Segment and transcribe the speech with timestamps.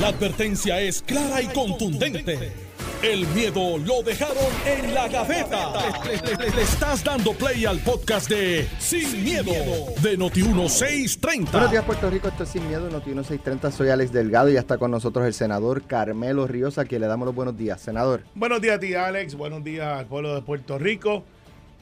[0.00, 2.52] La advertencia es clara y contundente.
[3.00, 4.36] El miedo lo dejaron
[4.66, 5.72] en la gaveta.
[6.04, 9.52] Le, le estás dando play al podcast de Sin, miedo,
[10.02, 11.52] de Noti1630.
[11.52, 12.26] Buenos días, Puerto Rico.
[12.26, 13.70] Esto es Sin Miedo, Noti1630.
[13.70, 17.06] Soy Alex Delgado y ya está con nosotros el senador Carmelo Ríos, a quien le
[17.06, 17.80] damos los buenos días.
[17.80, 18.22] Senador.
[18.34, 19.36] Buenos días a ti, Alex.
[19.36, 21.22] Buenos días al pueblo de Puerto Rico.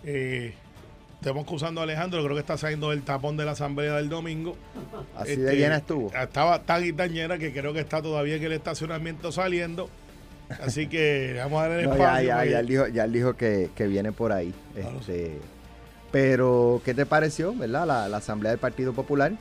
[0.04, 0.54] Eh,
[1.22, 4.56] estamos acusando a Alejandro, creo que está saliendo del tapón de la asamblea del domingo.
[5.16, 6.12] Así de llena estuvo.
[6.12, 9.88] Estaba tan y tan llena que creo que está todavía en el estacionamiento saliendo.
[10.60, 12.26] Así que vamos a dar el No, espacio.
[12.28, 14.52] ya, ya, ya él dijo, ya él dijo que, que viene por ahí.
[14.74, 15.38] Claro, Este,
[16.10, 17.86] pero, ¿qué te pareció, verdad?
[17.86, 19.32] La, la Asamblea del Partido Popular.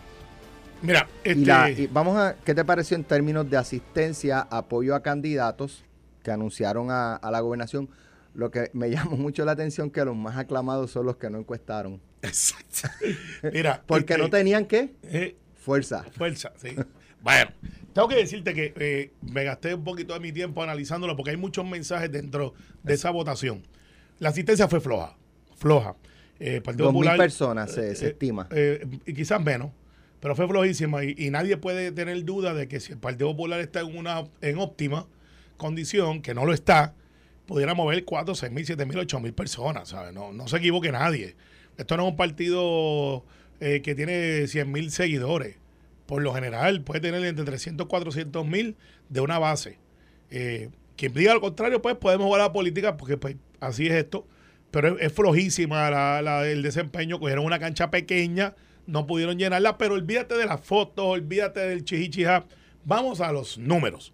[0.83, 4.95] Mira, este, Y la, y vamos a, ¿qué te pareció en términos de asistencia, apoyo
[4.95, 5.83] a candidatos
[6.23, 7.89] que anunciaron a, a la gobernación?
[8.33, 11.39] Lo que me llamó mucho la atención que los más aclamados son los que no
[11.39, 12.01] encuestaron.
[12.21, 12.89] Exacto.
[13.53, 14.93] Mira, Porque este, no tenían qué?
[15.03, 16.03] eh, Fuerza.
[16.17, 16.69] Fuerza, sí.
[17.21, 17.51] Bueno,
[17.93, 21.37] tengo que decirte que eh, me gasté un poquito de mi tiempo analizándolo porque hay
[21.37, 23.61] muchos mensajes dentro de esa votación.
[24.17, 25.15] La asistencia fue floja,
[25.55, 25.95] floja.
[26.39, 28.49] Eh, Partido Dos mil personas se, se eh, estima.
[29.05, 29.69] y quizás menos,
[30.19, 33.59] pero fue flojísima y, y nadie puede tener duda de que si el Partido Popular
[33.59, 35.05] está en una en óptima
[35.57, 36.95] condición, que no lo está,
[37.51, 40.13] pudiera mover 4, 6 mil, 7 mil, 8 mil personas, ¿sabes?
[40.13, 41.35] No, no se equivoque nadie.
[41.77, 43.25] Esto no es un partido
[43.59, 45.57] eh, que tiene 100 mil seguidores.
[46.05, 48.77] Por lo general puede tener entre 300 y 400 mil
[49.09, 49.79] de una base.
[50.29, 53.95] Eh, quien diga lo contrario, pues podemos jugar a la política porque pues, así es
[53.95, 54.25] esto.
[54.71, 57.19] Pero es, flojísima la, el desempeño.
[57.19, 58.55] Cogieron una cancha pequeña,
[58.87, 62.45] no pudieron llenarla, pero olvídate de las fotos, olvídate del chichichija.
[62.85, 64.13] Vamos a los números.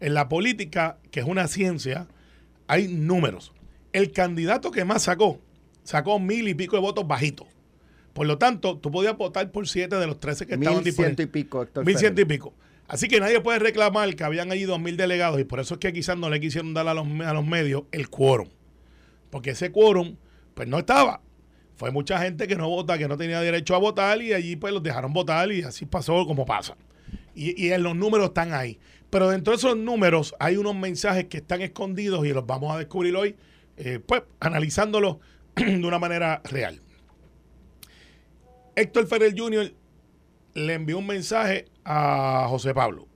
[0.00, 2.08] En la política, que es una ciencia,
[2.68, 3.52] hay números.
[3.92, 5.40] El candidato que más sacó,
[5.82, 7.48] sacó mil y pico de votos bajitos.
[8.12, 11.22] Por lo tanto, tú podías votar por siete de los 13 que estaban Mil ciento
[11.22, 11.28] y disponibles.
[11.28, 12.54] pico, Héctor Mil ciento y pico.
[12.86, 15.80] Así que nadie puede reclamar que habían allí dos mil delegados y por eso es
[15.80, 18.48] que quizás no le quisieron dar a los, a los medios el quórum.
[19.30, 20.16] Porque ese quórum,
[20.54, 21.20] pues no estaba.
[21.76, 24.72] Fue mucha gente que no vota, que no tenía derecho a votar y allí pues
[24.72, 26.76] los dejaron votar y así pasó como pasa.
[27.34, 28.78] Y, y en los números están ahí.
[29.10, 32.78] Pero dentro de esos números hay unos mensajes que están escondidos y los vamos a
[32.78, 33.36] descubrir hoy,
[33.76, 35.16] eh, pues analizándolos
[35.56, 36.82] de una manera real.
[38.76, 39.72] Héctor Ferrer Jr.
[40.54, 43.08] le envió un mensaje a José Pablo.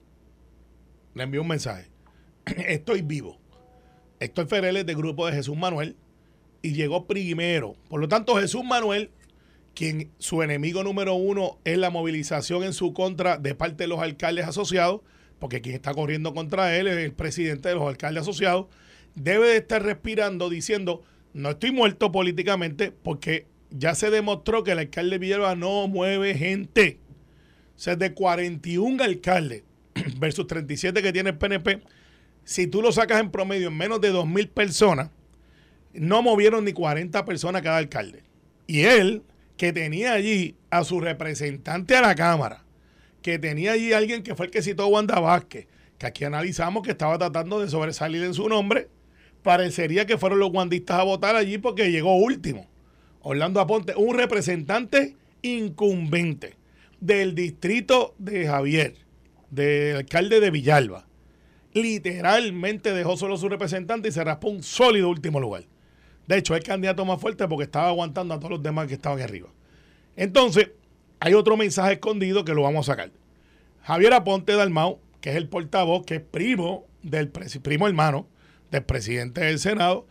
[1.13, 1.89] Le envió un mensaje.
[2.45, 3.39] Estoy vivo.
[4.19, 5.95] Héctor Ferrer es del grupo de Jesús Manuel
[6.61, 7.75] y llegó primero.
[7.89, 9.11] Por lo tanto, Jesús Manuel,
[9.75, 13.99] quien su enemigo número uno es la movilización en su contra de parte de los
[13.99, 15.01] alcaldes asociados,
[15.39, 18.67] porque quien está corriendo contra él es el presidente de los alcaldes asociados,
[19.15, 24.79] debe de estar respirando diciendo, no estoy muerto políticamente porque ya se demostró que el
[24.79, 26.99] alcalde Villalba no mueve gente.
[27.75, 29.63] O sea, de 41 alcaldes
[30.19, 31.81] versus 37 que tiene el PNP,
[32.43, 35.09] si tú lo sacas en promedio en menos de 2.000 personas,
[35.93, 38.23] no movieron ni 40 personas cada alcalde.
[38.67, 39.23] Y él,
[39.57, 42.62] que tenía allí a su representante a la Cámara,
[43.23, 45.65] que tenía allí alguien que fue el que citó Wanda Vázquez,
[45.97, 48.89] que aquí analizamos que estaba tratando de sobresalir en su nombre,
[49.41, 52.67] parecería que fueron los guandistas a votar allí porque llegó último.
[53.21, 56.55] Orlando Aponte, un representante incumbente
[56.99, 58.95] del distrito de Javier,
[59.49, 61.07] del alcalde de Villalba,
[61.73, 65.63] literalmente dejó solo su representante y se raspó un sólido último lugar.
[66.27, 69.21] De hecho, el candidato más fuerte porque estaba aguantando a todos los demás que estaban
[69.21, 69.49] arriba.
[70.15, 70.71] Entonces,
[71.23, 73.09] hay otro mensaje escondido que lo vamos a sacar.
[73.83, 78.27] Javier Aponte Dalmau, que es el portavoz, que es primo del primo hermano
[78.71, 80.05] del presidente del Senado,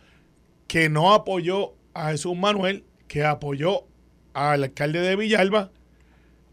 [0.65, 3.85] que no apoyó a Jesús Manuel, que apoyó
[4.33, 5.69] al alcalde de Villalba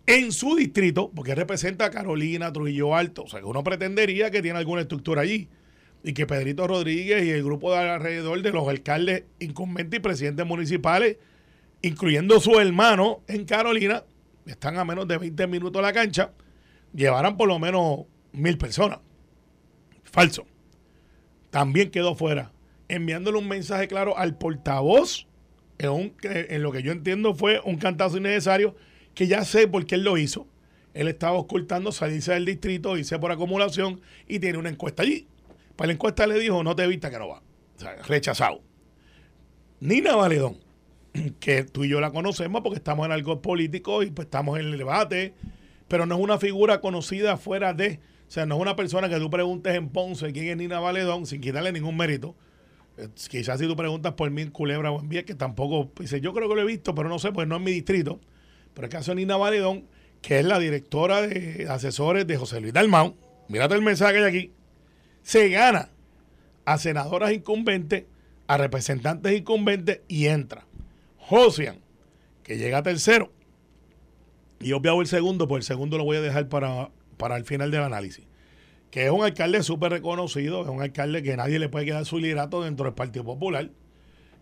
[0.05, 3.23] en su distrito, porque representa a Carolina, Trujillo Alto.
[3.23, 5.49] O sea, que uno pretendería que tiene alguna estructura allí.
[6.05, 10.45] Y que Pedrito Rodríguez y el grupo de alrededor de los alcaldes incumbentes y presidentes
[10.45, 11.17] municipales,
[11.81, 14.05] incluyendo su hermano en Carolina,
[14.47, 16.33] están a menos de 20 minutos de la cancha,
[16.93, 18.01] llevarán por lo menos
[18.33, 18.99] mil personas.
[20.05, 20.47] Falso.
[21.51, 22.53] También quedó fuera,
[22.89, 25.27] enviándole un mensaje claro al portavoz,
[25.79, 28.77] en, un- en lo que yo entiendo fue un cantazo innecesario,
[29.15, 30.47] que ya sé por qué él lo hizo.
[30.95, 35.27] Él estaba ocultando salirse del distrito, irse por acumulación y tiene una encuesta allí.
[35.77, 37.43] Pues la encuesta le dijo, no te vista que no va.
[37.77, 38.61] O sea, rechazado.
[39.81, 40.59] Nina Valedón,
[41.41, 44.67] que tú y yo la conocemos porque estamos en algo político y pues estamos en
[44.67, 45.35] el debate,
[45.89, 49.19] pero no es una figura conocida fuera de, o sea, no es una persona que
[49.19, 52.37] tú preguntes en Ponce quién es Nina Valedón sin quitarle ningún mérito.
[52.97, 56.33] Eh, Quizás si tú preguntas por en Culebra o en Vieques, que tampoco, dice, yo
[56.33, 58.21] creo que lo he visto, pero no sé, pues no es mi distrito.
[58.75, 59.87] Pero el caso de Nina Valedón,
[60.23, 63.17] que es la directora de asesores de José Luis Dalmau,
[63.49, 64.53] mírate el mensaje que hay aquí,
[65.23, 65.91] se gana
[66.65, 68.05] a senadoras incumbentes,
[68.47, 70.67] a representantes incumbentes y entra.
[71.31, 71.79] Josian,
[72.43, 73.33] que llega tercero.
[74.59, 77.71] Y obviado el segundo, pues el segundo lo voy a dejar para, para el final
[77.71, 78.27] del análisis.
[78.91, 82.19] Que es un alcalde súper reconocido, es un alcalde que nadie le puede quedar su
[82.19, 83.71] liderato dentro del Partido Popular.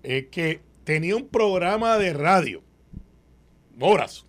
[0.03, 2.63] Es que tenía un programa de radio,
[3.79, 4.25] horas,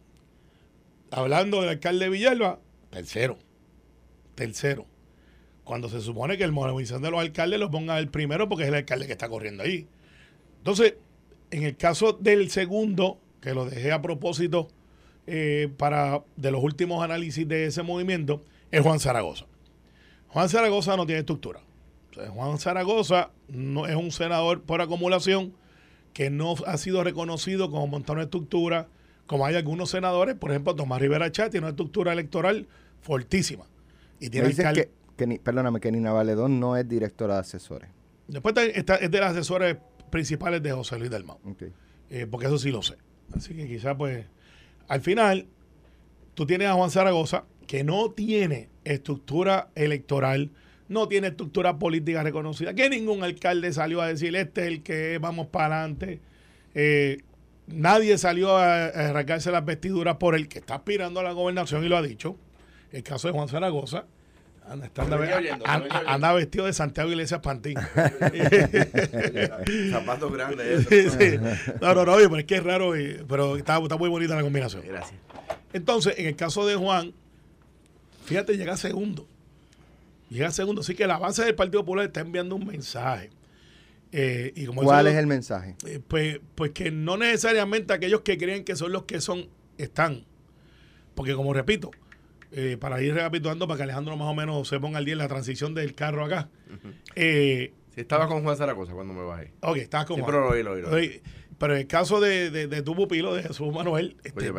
[1.12, 2.60] hablando del alcalde de Villalba,
[2.90, 3.40] tercero.
[4.36, 4.86] Tercero.
[5.64, 8.70] Cuando se supone que el movilización de los alcaldes lo ponga el primero porque es
[8.70, 9.88] el alcalde que está corriendo ahí.
[10.58, 10.96] Entonces,
[11.52, 14.68] en el caso del segundo, que lo dejé a propósito
[15.28, 19.46] eh, para de los últimos análisis de ese movimiento, es Juan Zaragoza.
[20.30, 21.62] Juan Zaragoza no tiene estructura.
[22.34, 25.54] Juan Zaragoza no, es un senador por acumulación
[26.14, 28.88] que no ha sido reconocido como montar una estructura,
[29.26, 32.68] como hay algunos senadores, por ejemplo, Tomás Rivera Chat tiene una estructura electoral
[33.02, 33.66] fortísima.
[34.20, 37.90] Y tiene que, que perdóname, que Nina Valedón no es directora de asesores.
[38.28, 39.78] Después está, es de los asesores
[40.10, 41.40] principales de José Luis Dalmau.
[42.10, 42.96] Eh, porque eso sí lo sé.
[43.36, 44.26] Así que quizás, pues,
[44.88, 45.48] al final,
[46.34, 50.52] tú tienes a Juan Zaragoza, que no tiene estructura electoral,
[50.88, 55.20] no tiene estructura política reconocida, que ningún alcalde salió a decir, este es el que
[55.20, 56.20] vamos para adelante.
[56.74, 57.20] Eh,
[57.68, 61.90] nadie salió a, arrancarse las vestiduras por el que está aspirando a la gobernación y
[61.90, 62.36] lo ha dicho.
[62.92, 64.06] El caso de Juan Zaragoza.
[64.70, 67.76] Anda, vestido de Santiago Iglesias Pantín.
[69.90, 70.88] Zapatos grandes.
[71.82, 72.94] No, no, no, pero es que es raro,
[73.28, 74.84] pero está, está muy bonita la combinación.
[74.86, 75.20] Gracias.
[75.74, 77.14] Entonces, en el caso de Juan,
[78.26, 79.28] fíjate, llega segundo.
[80.30, 80.82] Llega segundo.
[80.82, 83.32] Así que la base del Partido Popular está enviando un mensaje.
[84.12, 85.76] Eh, y ¿Cuál es el mensaje?
[85.86, 90.26] Eh, pues, pues que no necesariamente aquellos que creen que son los que son, están.
[91.16, 91.92] Porque como repito,
[92.52, 95.20] eh, para ir recapitulando, para que Alejandro más o menos se ponga al día en
[95.20, 96.50] la transición del carro acá.
[97.16, 99.54] sí, estaba con Juan Zaragoza cuando me bajé.
[99.62, 101.22] Ok, estabas con sí, Pero lo oí, lo oí,
[101.58, 104.52] Pero en el caso de, de, tu pupilo, de Jesús Manuel, este,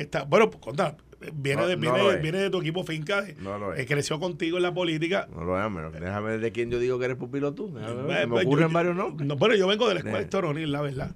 [0.00, 0.96] está, bueno, pues contar
[1.34, 5.28] viene, de, viene, viene, de tu equipo finca, no eh, creció contigo en la política.
[5.34, 7.68] No lo es, pero déjame de quién yo digo que eres pupilo tú.
[7.68, 9.26] me pues, ocurren varios nombres.
[9.26, 11.10] No, bueno, yo vengo de la escuela de la verdad.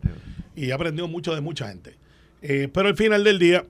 [0.55, 1.97] Y he aprendido mucho de mucha gente.
[2.43, 3.65] Eh, pero al final del día,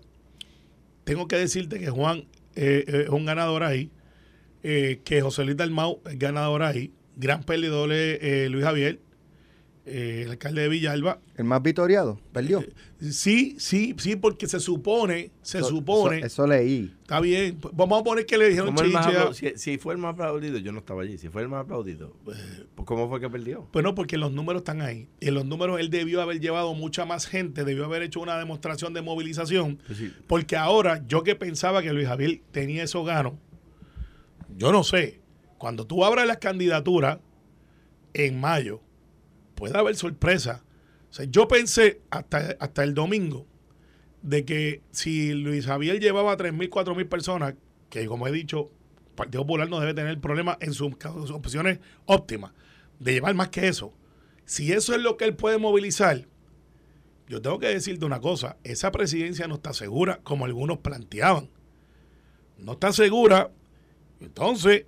[1.04, 2.24] tengo que decirte que Juan
[2.56, 3.90] eh, es un ganador ahí,
[4.62, 8.98] que José Luis Dalmau es ganador ahí, gran perdedor Luis Javier,
[9.86, 11.18] eh, el alcalde de Villalba.
[11.36, 12.18] ¿El más vitoriado?
[12.32, 12.64] ¿Perdió?
[13.12, 16.20] Sí, sí, sí, porque se supone, se supone.
[16.20, 16.94] Eso, leí.
[17.02, 17.58] Está bien.
[17.72, 18.74] Vamos a poner que le dijeron
[19.34, 21.18] si, si, fue el más aplaudido, yo no estaba allí.
[21.18, 22.38] Si fue el más aplaudido, pues,
[22.84, 23.68] ¿cómo fue que perdió?
[23.72, 25.08] Pues no, porque los números están ahí.
[25.20, 28.38] Y en los números él debió haber llevado mucha más gente, debió haber hecho una
[28.38, 29.78] demostración de movilización.
[29.86, 33.38] Pues porque ahora, yo que pensaba que Luis Javier tenía eso gano,
[34.56, 35.20] yo no sé.
[35.58, 37.18] Cuando tú abras las candidaturas
[38.12, 38.80] en mayo,
[39.54, 40.63] puede haber sorpresa.
[41.14, 43.46] O sea, yo pensé hasta, hasta el domingo
[44.22, 47.54] de que si Luis Javier llevaba 3.000, 4.000 personas,
[47.88, 48.72] que como he dicho,
[49.10, 50.92] el Partido Popular no debe tener problema en sus,
[51.30, 52.50] opciones óptimas
[52.98, 53.94] de llevar más que eso.
[54.44, 56.26] Si eso es lo que él puede movilizar,
[57.28, 61.48] yo tengo que decirte una cosa, esa presidencia no está segura como algunos planteaban.
[62.58, 63.52] No está segura.
[64.18, 64.86] Entonces,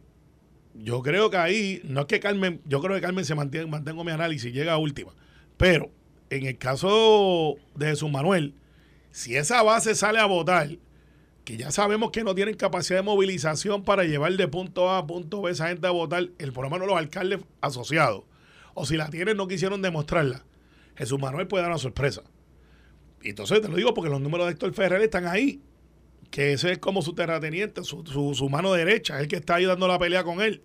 [0.74, 4.02] yo creo que ahí, no es que Carmen, yo creo que Carmen se mantiene, mantengo
[4.02, 5.14] mi análisis, llega a última.
[5.56, 5.92] Pero
[6.30, 8.54] en el caso de Jesús Manuel,
[9.10, 10.70] si esa base sale a votar,
[11.44, 15.06] que ya sabemos que no tienen capacidad de movilización para llevar de punto A a
[15.06, 18.24] punto B esa gente a votar, el por lo menos los alcaldes asociados,
[18.74, 20.44] o si la tienen no quisieron demostrarla,
[20.96, 22.22] Jesús Manuel puede dar una sorpresa.
[23.22, 25.60] Y entonces te lo digo porque los números de Héctor Ferrer están ahí
[26.30, 28.04] que ese es como su terrateniente, su,
[28.34, 30.62] su, mano derecha, el que está ahí dando la pelea con él.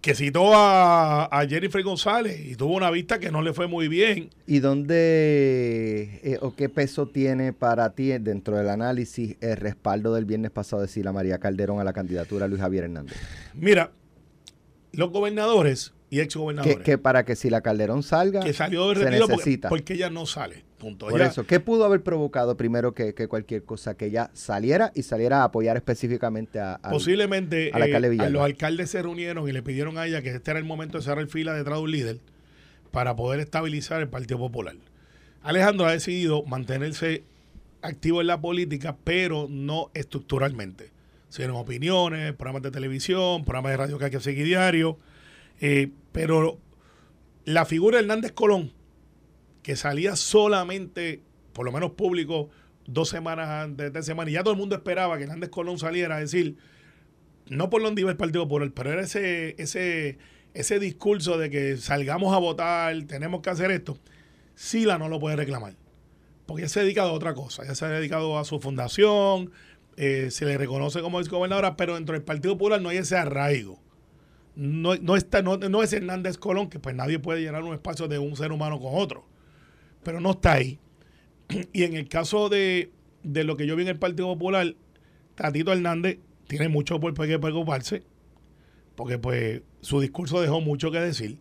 [0.00, 3.86] Que citó a, a Jennifer González y tuvo una vista que no le fue muy
[3.88, 4.30] bien.
[4.46, 10.24] ¿Y dónde eh, o qué peso tiene para ti dentro del análisis el respaldo del
[10.24, 13.16] viernes pasado de Sila María Calderón a la candidatura de Luis Javier Hernández?
[13.54, 13.92] Mira,
[14.92, 16.76] los gobernadores y exgobernadores.
[16.78, 19.68] Que, que para que si la Calderón salga, que salió de se necesita.
[19.68, 20.64] porque ella no sale.
[20.98, 23.96] Por eso, ¿qué pudo haber provocado primero que, cualquier cosa?
[23.96, 29.46] Que ella saliera y saliera a apoyar específicamente a, Posiblemente eh, los alcaldes se reunieron
[29.46, 31.84] y le pidieron a ella que este era el momento de cerrar fila detrás de
[31.84, 32.18] un líder
[32.90, 34.74] para poder estabilizar el Partido Popular.
[35.42, 37.24] Alejandro ha decidido mantenerse
[37.82, 40.90] activo en la política, pero no estructuralmente,
[41.28, 44.98] sino opiniones, programas de televisión, programas de radio que hay que seguir diario.
[45.60, 46.58] Eh, pero
[47.44, 48.72] la figura de Hernández Colón,
[49.62, 52.50] que salía solamente, por lo menos público,
[52.86, 56.16] dos semanas antes de semana, y ya todo el mundo esperaba que Hernández Colón saliera
[56.16, 56.56] a decir,
[57.48, 60.18] no por donde iba el Partido Popular, pero era ese, ese,
[60.54, 63.98] ese discurso de que salgamos a votar, tenemos que hacer esto,
[64.54, 65.74] Sila no lo puede reclamar.
[66.44, 67.62] Porque ella se ha dedicado a otra cosa.
[67.62, 69.52] Ella se ha dedicado a su fundación,
[69.96, 73.80] eh, se le reconoce como gobernadora, pero dentro del Partido Popular no hay ese arraigo.
[74.60, 78.08] No, no está, no, no es Hernández Colón, que pues nadie puede llenar un espacio
[78.08, 79.26] de un ser humano con otro.
[80.02, 80.78] Pero no está ahí.
[81.72, 84.74] Y en el caso de, de lo que yo vi en el Partido Popular,
[85.34, 88.02] Tatito Hernández tiene mucho por qué preocuparse,
[88.96, 91.38] porque pues su discurso dejó mucho que decir.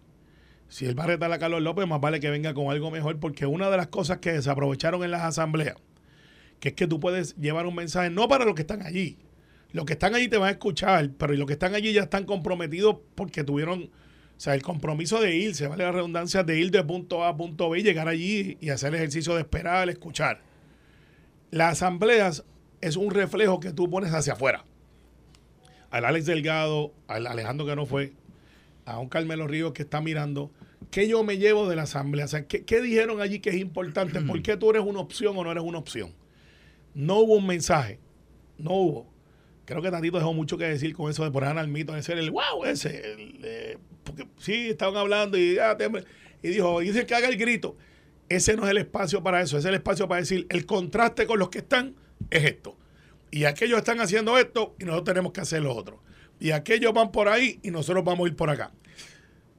[0.69, 3.19] Si él va a retar a Carlos López, más vale que venga con algo mejor,
[3.19, 5.75] porque una de las cosas que se aprovecharon en las asambleas,
[6.61, 9.17] que es que tú puedes llevar un mensaje, no para los que están allí,
[9.71, 12.25] los que están allí te van a escuchar, pero los que están allí ya están
[12.25, 16.71] comprometidos porque tuvieron, o sea, el compromiso de ir, se vale la redundancia, de ir
[16.71, 20.41] de punto A a punto B llegar allí y hacer el ejercicio de esperar, escuchar.
[21.51, 22.43] Las asambleas
[22.81, 24.65] es un reflejo que tú pones hacia afuera.
[25.91, 28.13] Al Alex Delgado, al Alejandro que no fue,
[28.85, 30.51] a un Carmelo Ríos que está mirando.
[30.91, 32.25] ¿Qué yo me llevo de la asamblea?
[32.25, 34.21] O sea, ¿qué, qué dijeron allí que es importante?
[34.21, 36.13] ¿Por qué tú eres una opción o no eres una opción?
[36.95, 37.99] No hubo un mensaje.
[38.57, 39.08] No hubo.
[39.69, 42.17] Creo que Tantito dejó mucho que decir con eso de poner al mito, de ser
[42.17, 43.13] el wow ese.
[43.13, 45.77] el, eh, porque sí, estaban hablando y, ah,
[46.41, 47.77] y dijo, dice que haga el grito.
[48.29, 51.27] Ese no es el espacio para eso, ese es el espacio para decir, el contraste
[51.27, 51.95] con los que están
[52.31, 52.79] es esto.
[53.29, 56.01] Y aquellos están haciendo esto y nosotros tenemos que hacer lo otro.
[56.39, 58.71] Y aquellos van por ahí y nosotros vamos a ir por acá.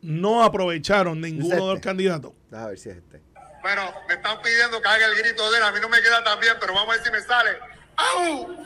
[0.02, 1.88] No aprovecharon ninguno de los este.
[1.88, 2.32] candidatos.
[2.50, 3.22] A ver si es este.
[3.62, 5.62] Bueno, me están pidiendo que haga el grito de él.
[5.62, 7.50] A mí no me queda tan bien, pero vamos a ver si me sale.
[7.94, 8.56] ¡Au!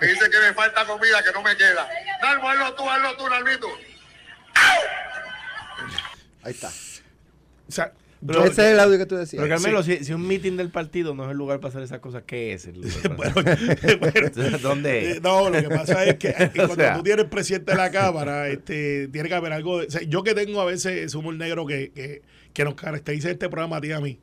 [0.00, 1.88] Me dice que me falta comida, que no me queda.
[2.22, 3.68] Nalmo, hazlo tú, hazlo tú, Nalmito.
[6.42, 6.68] Ahí está.
[6.68, 7.92] O sea,
[8.26, 9.42] Pero- Ese es el audio que tú decías.
[9.42, 11.98] Pero Carmelo, si, si un meeting del partido no es el lugar para hacer esas
[12.00, 13.16] cosas, ¿qué es el lugar?
[13.16, 13.50] para bueno,
[14.00, 15.22] bueno, ¿Dónde Eh, es?
[15.22, 16.94] No, lo que pasa es que eh, cuando sea.
[16.96, 19.80] tú tienes presidente de la Cámara, este, tiene que haber algo.
[19.80, 22.22] de- o sea, yo que tengo a veces ese humor negro que, que,
[22.52, 24.18] que nos caracteriza este programa a ti y a mí,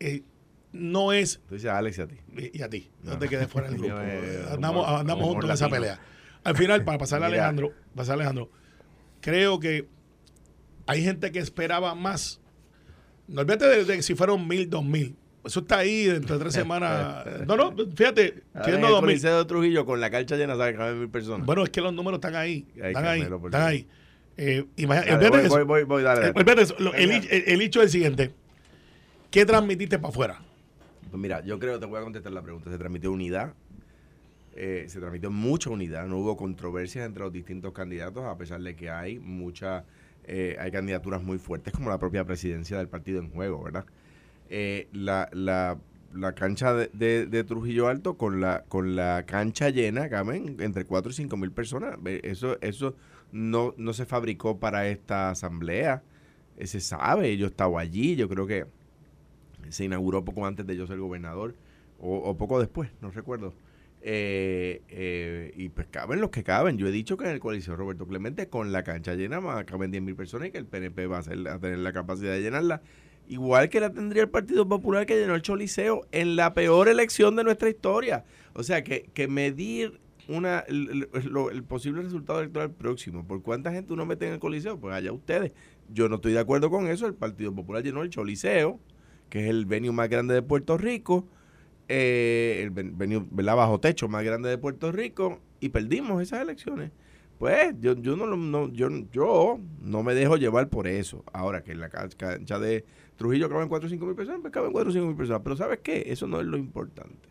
[0.00, 0.22] eh,
[0.74, 1.40] no es.
[1.48, 2.16] Tú dices a Alex y a ti.
[2.52, 4.00] Y a ti, no, te quedes fuera del grupo.
[4.00, 6.00] es andamos humor- andamos humor juntos en esa pelea.
[6.42, 7.28] Al final, para pasarle a.
[7.28, 8.50] Alejandro, pasarle a Alejandro,
[9.20, 9.88] creo que
[10.86, 12.40] hay gente que esperaba más.
[13.28, 15.16] No olvídate de, de si fueron mil, dos mil.
[15.44, 17.24] Eso está ahí dentro de tres semanas.
[17.46, 19.20] No, no, fíjate, siendo dos mil.
[19.20, 21.46] De Trujillo con la cancha llena, sabe que mil personas.
[21.46, 22.66] Bueno, es que los números están ahí.
[22.74, 23.20] Están ahí.
[23.22, 23.86] Están ahí.
[24.36, 24.64] Eh,
[25.48, 26.32] voy, voy, voy, dale, Eh,
[27.30, 28.32] el- el hecho es el siguiente.
[29.30, 30.42] ¿Qué transmitiste para afuera?
[31.14, 32.72] Pues mira, yo creo, te voy a contestar la pregunta.
[32.72, 33.54] Se transmitió unidad,
[34.56, 38.76] eh, se transmitió mucha unidad, no hubo controversias entre los distintos candidatos, a pesar de
[38.76, 39.84] que hay muchas,
[40.24, 43.84] eh, hay candidaturas muy fuertes, como la propia presidencia del partido en juego, ¿verdad?
[44.50, 45.78] Eh, la, la,
[46.14, 51.12] la cancha de, de- Trujillo Alto con la, con la cancha llena caben entre 4
[51.12, 51.98] y 5 mil personas.
[52.24, 52.96] Eso, eso
[53.32, 56.02] no, no se fabricó para esta asamblea.
[56.58, 58.66] Eh, Se sabe, yo estaba allí, yo creo que
[59.72, 61.54] se inauguró poco antes de yo ser gobernador,
[62.00, 63.54] o, poco después, no recuerdo.
[64.06, 66.76] Eh, eh, y pues caben los que caben.
[66.76, 69.90] Yo he dicho que en el coliseo Roberto Clemente, con la cancha llena, más caben
[69.92, 72.82] 10.000 personas y que el PNP va a, hacer- a tener la capacidad de llenarla.
[73.28, 77.36] Igual que la tendría el Partido Popular que llenó el Choliseo en la peor elección
[77.36, 78.24] de nuestra historia.
[78.52, 83.72] O sea, que, que medir una, el, lo- el posible resultado electoral próximo, por cuánta
[83.72, 85.52] gente uno mete en el Coliseo, pues allá ustedes.
[85.88, 87.06] Yo no estoy de acuerdo con eso.
[87.06, 88.78] El Partido Popular llenó el Choliseo,
[89.34, 91.26] que es el venue más grande de Puerto Rico,
[91.88, 93.56] eh, el ven- venue ¿verdad?
[93.56, 96.92] bajo techo más grande de Puerto Rico, y perdimos esas elecciones.
[97.36, 101.24] Pues yo, yo no, no yo, yo no me dejo llevar por eso.
[101.32, 102.84] Ahora que en la ca- cancha de
[103.16, 105.42] Trujillo caben 4 o 5 mil personas, pues caben 4 o 5 mil personas.
[105.42, 106.04] Pero ¿sabes qué?
[106.06, 107.28] Eso no es lo importante.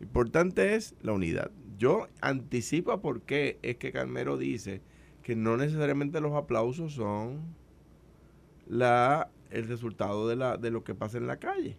[0.00, 1.52] Lo importante es la unidad.
[1.78, 4.82] Yo anticipo por qué es que Carmelo dice
[5.22, 7.42] que no necesariamente los aplausos son
[8.66, 11.76] la el resultado de la de lo que pasa en la calle.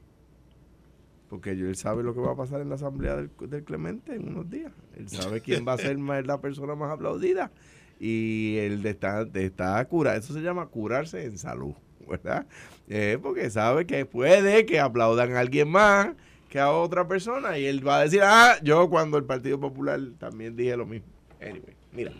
[1.30, 4.28] Porque él sabe lo que va a pasar en la asamblea del, del Clemente en
[4.30, 4.72] unos días.
[4.96, 7.52] Él sabe quién va a ser más, la persona más aplaudida.
[8.00, 11.74] Y él está, está cura, eso se llama curarse en salud,
[12.08, 12.46] ¿verdad?
[12.90, 16.10] Eh, porque sabe que puede que aplaudan a alguien más
[16.50, 17.58] que a otra persona.
[17.58, 21.08] Y él va a decir, ah, yo cuando el Partido Popular también dije lo mismo.
[21.42, 22.12] Anyway, mira.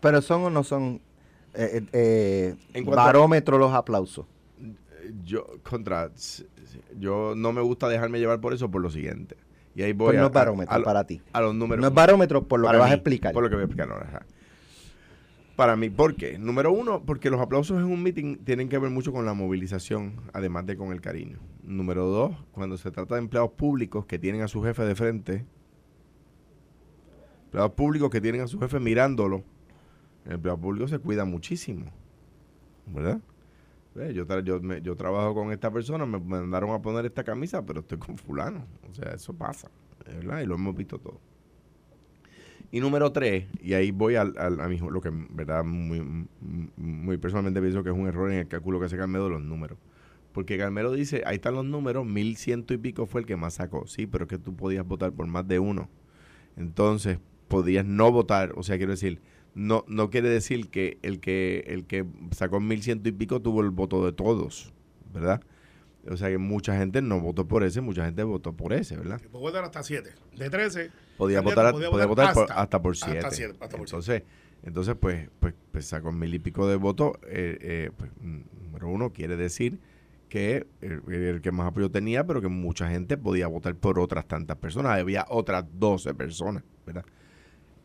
[0.00, 1.00] Pero son o no son
[1.54, 4.26] eh, eh, a- barómetro los aplausos.
[5.24, 6.10] Yo contra
[6.98, 9.36] yo no me gusta dejarme llevar por eso por lo siguiente
[9.74, 11.20] y ahí voy Pues a, no es barómetro a- a- para ti.
[11.32, 13.32] a los números No es barómetro por lo que vas a explicar.
[13.32, 14.26] por lo que voy a explicar ahora,
[15.56, 16.38] para mí ¿por qué?
[16.38, 20.20] número uno porque los aplausos en un meeting tienen que ver mucho con la movilización
[20.32, 24.42] además de con el cariño número dos cuando se trata de empleados públicos que tienen
[24.42, 25.44] a su jefe de frente
[27.46, 29.42] Empleados públicos que tienen a su jefe mirándolo.
[30.26, 31.86] El empleado público se cuida muchísimo.
[32.86, 33.20] ¿Verdad?
[33.94, 37.80] Yo, yo, me- yo trabajo con esta persona, me mandaron a poner esta camisa, pero
[37.80, 38.64] estoy con fulano.
[38.88, 39.70] O sea, eso pasa.
[40.06, 40.40] ¿Verdad?
[40.40, 41.20] Y lo hemos visto todo.
[42.70, 45.64] Y número tres, y ahí voy al, al- a mi, lo que, ¿verdad?
[45.64, 46.26] Muy-
[46.76, 49.42] muy personalmente pienso que es un error en el cálculo que hace Carmelo de los
[49.42, 49.78] números.
[50.32, 53.54] Porque Carmelo dice, ahí están los números, mil ciento y pico fue el que más
[53.54, 53.86] sacó.
[53.86, 55.88] Sí, pero es que tú podías votar por más de uno.
[56.56, 57.18] Entonces,
[57.48, 58.52] podías no votar.
[58.56, 59.20] O sea, quiero decir,
[59.54, 63.60] no, no quiere decir que el que el que sacó mil ciento y pico tuvo
[63.62, 64.72] el voto de todos,
[65.12, 65.40] ¿verdad?
[66.10, 69.20] O sea que mucha gente no votó por ese, mucha gente votó por ese, ¿verdad?
[69.20, 70.10] Que puede votar hasta 7.
[70.36, 70.90] De 13.
[71.18, 73.28] Podía votar, podía podía votar votar por- hasta- hasta, por hasta siete.
[73.32, 74.22] siete, hasta por entonces,
[74.62, 77.12] entonces pues, pues, pues sacó mil y pico de votos.
[77.26, 78.10] eh, eh, pues,
[78.62, 79.78] número uno, quiere decir
[80.30, 84.26] que el, el que más apoyo tenía, pero que mucha gente podía votar por otras
[84.28, 84.98] tantas personas.
[84.98, 87.04] Había otras 12 personas, ¿verdad?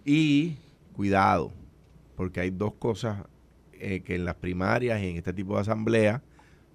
[0.05, 0.57] Y
[0.93, 1.51] cuidado,
[2.15, 3.25] porque hay dos cosas
[3.73, 6.23] eh, que en las primarias y en este tipo de asamblea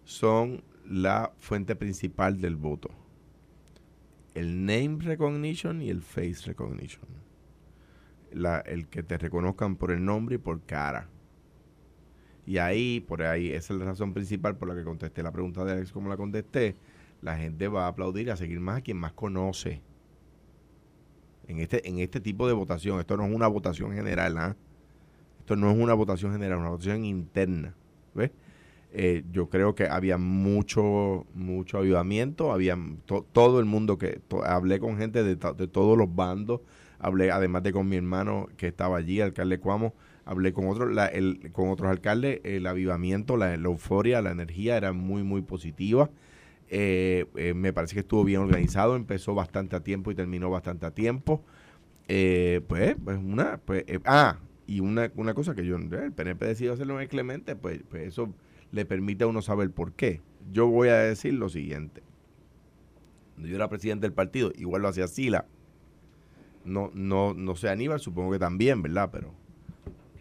[0.05, 2.91] son la fuente principal del voto.
[4.35, 7.07] El name recognition y el face recognition.
[8.33, 11.09] La- el que te reconozcan por el nombre y por cara.
[12.47, 15.65] Y ahí, por ahí, esa es la razón principal por la que contesté la pregunta
[15.65, 16.77] de Alex como la contesté.
[17.21, 19.83] La gente va a aplaudir a seguir más a quien más conoce.
[21.49, 24.57] En este, en este tipo de votación, esto no es una votación general, ¿ah?
[25.41, 27.75] Esto no es una votación general, es una votación interna.
[28.15, 28.31] ¿Ves?
[28.93, 34.81] Eh, yo creo que había mucho mucho avivamiento, había to- todo el mundo que hablé
[34.81, 36.61] con gente de, to- de todos los bandos,
[36.99, 40.97] hablé además de con mi hermano que estaba allí, alcalde Cuamo, hablé con otros
[41.53, 46.11] con otros alcaldes, el avivamiento, la, la euforia, la energía era muy muy positiva.
[46.71, 50.87] Eh, eh, me parece que estuvo bien organizado, empezó bastante a tiempo y terminó bastante
[50.87, 51.43] a tiempo.
[52.09, 56.47] Eh, pues, pues una, pues, eh, ah, y una, una cosa que yo, el PNP
[56.47, 58.35] decidió hacerlo en Clemente, pues, pues eso
[58.73, 60.21] le permite a uno saber por qué.
[60.53, 62.03] Yo voy a decir lo siguiente.
[63.35, 65.47] Cuando yo era presidente del partido, igual lo hacía Sila.
[66.65, 69.11] No, no, no sé Aníbal, supongo que también, ¿verdad?
[69.11, 69.33] Pero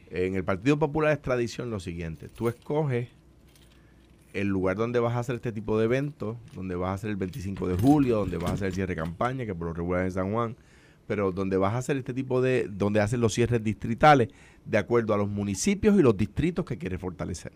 [0.09, 2.29] en el Partido Popular es tradición lo siguiente.
[2.29, 3.09] Tú escoges
[4.33, 7.15] el lugar donde vas a hacer este tipo de eventos, donde vas a hacer el
[7.15, 10.01] 25 de julio, donde vas a hacer el cierre de campaña, que por lo regular
[10.05, 10.55] es en San Juan,
[11.07, 14.29] pero donde vas a hacer este tipo de, donde hacen los cierres distritales,
[14.65, 17.53] de acuerdo a los municipios y los distritos que quieres fortalecer.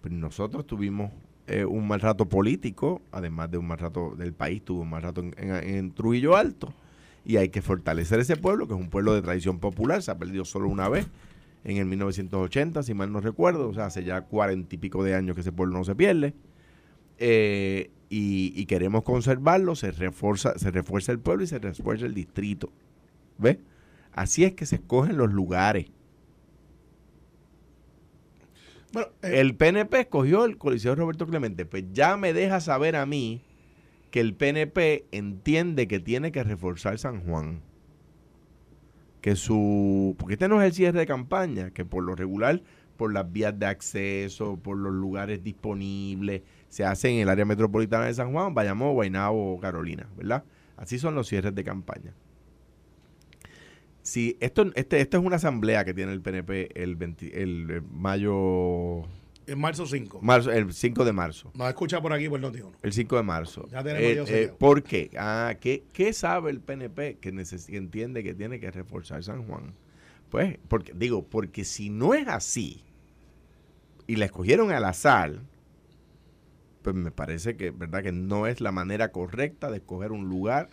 [0.00, 1.12] Pues nosotros tuvimos
[1.46, 5.02] eh, un mal rato político, además de un mal rato del país, tuvo un mal
[5.02, 6.72] rato en, en- en Trujillo Alto.
[7.24, 10.18] Y hay que fortalecer ese pueblo, que es un pueblo de tradición popular, se ha
[10.18, 11.06] perdido solo una vez,
[11.64, 15.14] en el 1980, si mal no recuerdo, o sea, hace ya cuarenta y pico de
[15.14, 16.34] años que ese pueblo no se pierde.
[17.18, 22.14] Eh, y, y queremos conservarlo, se refuerza, se refuerza el pueblo y se refuerza el
[22.14, 22.70] distrito.
[23.38, 23.58] ¿Ves?
[24.12, 25.86] Así es que se escogen los lugares.
[28.92, 31.64] Bueno, eh, El PNP escogió el Coliseo Roberto Clemente.
[31.64, 33.42] Pues ya me deja saber a mí
[34.10, 37.62] que el PNP entiende que tiene que reforzar San Juan.
[39.22, 40.14] Que su.
[40.18, 42.60] Porque este no es el cierre de campaña, que por lo regular,
[42.98, 48.04] por las vías de acceso, por los lugares disponibles, se hace en el área metropolitana
[48.04, 50.44] de San Juan, Bayamón, Guaynabo o Carolina, ¿verdad?
[50.76, 52.12] Así son los cierres de campaña.
[54.02, 57.82] Si esto, este, esto es una asamblea que tiene el PNP el, 20 el, eh,
[57.88, 59.04] mayo
[59.52, 60.20] en marzo 5.
[60.22, 61.52] Marzo, el 5 de marzo.
[61.54, 62.76] Nos escucha por aquí por Noti uno.
[62.82, 63.68] El 5 de marzo.
[63.70, 64.52] Ya tenemos Eh, eh.
[64.58, 65.10] ¿Por qué?
[65.18, 67.28] Ah, ¿qué, qué sabe el PNP que,
[67.68, 69.74] entiende que tiene que reforzar San Juan?
[70.30, 72.82] Pues, porque, digo, porque si no es así
[74.06, 75.40] y la escogieron al azar,
[76.82, 78.02] pues me parece que, ¿verdad?
[78.02, 80.68] Que no es la manera correcta de escoger un lugar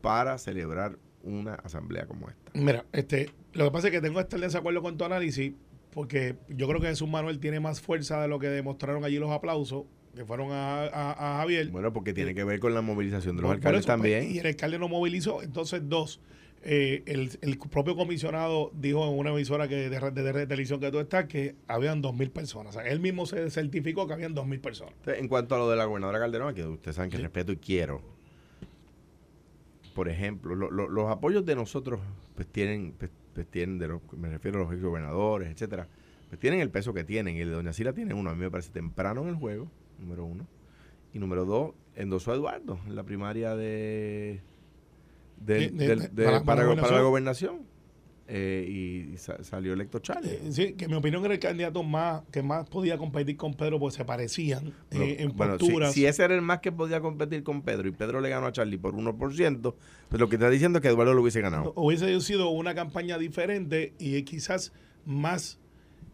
[0.00, 2.52] para celebrar una asamblea como esta.
[2.54, 5.54] Mira, este, lo que pasa es que tengo que estar en desacuerdo con tu análisis,
[5.94, 9.30] porque yo creo que Jesús Manuel tiene más fuerza de lo que demostraron allí los
[9.30, 11.68] aplausos que fueron a, a- a Javier.
[11.70, 14.30] Bueno, porque tiene que ver con la movilización de los alcaldes eso, pues, también.
[14.30, 15.42] y el alcalde no movilizó.
[15.42, 16.20] Entonces, dos,
[16.62, 20.90] eh, el, el propio comisionado dijo en una emisora que de, de, de televisión que
[20.92, 22.76] tú estás que habían dos mil personas.
[22.76, 24.94] O sea, él mismo se certificó que habían dos mil personas.
[25.06, 28.00] En cuanto a lo de la gobernadora Calderón, que ustedes saben que respeto y quiero.
[29.94, 32.00] Por ejemplo, lo- lo- los apoyos de nosotros,
[32.34, 35.88] pues tienen, pues, pues, tienen de los, me refiero a los exgobernadores, etcétera,
[36.28, 37.36] pues tienen el peso que tienen.
[37.36, 39.68] Y el de Doña Sila tiene uno, a mí me parece temprano en el juego,
[39.98, 40.46] número uno.
[41.12, 44.40] Y número dos, endosó a Eduardo en la primaria de,
[45.36, 45.76] del-
[46.14, 47.62] De- para, para la gobernación.
[48.26, 50.30] Eh, y sa- salió electo Charlie.
[50.30, 53.78] Eh, Sí, que mi opinión era el candidato más que más podía competir con Pedro
[53.78, 55.92] porque se parecían eh, en Bueno, si, posturas.
[55.92, 58.52] si ese era el más que podía competir con Pedro y Pedro le ganó a
[58.52, 59.74] Charlie por 1%,
[60.08, 61.72] pues lo que está diciendo es que Eduardo lo hubiese ganado.
[61.76, 64.72] Hubiese sido una campaña diferente y quizás
[65.04, 65.58] más.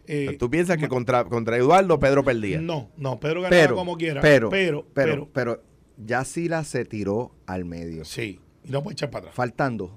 [0.09, 2.61] eh, ¿Tú piensas que contra, contra Eduardo Pedro perdía?
[2.61, 4.21] no, no, Pedro ganaba Pero, como quiera.
[4.21, 5.63] pero, pero, pero, pero, pero,
[6.05, 8.05] ya Sila se tiró al medio.
[8.05, 9.35] sí, y no puede echar para atrás.
[9.37, 9.97] Faltando,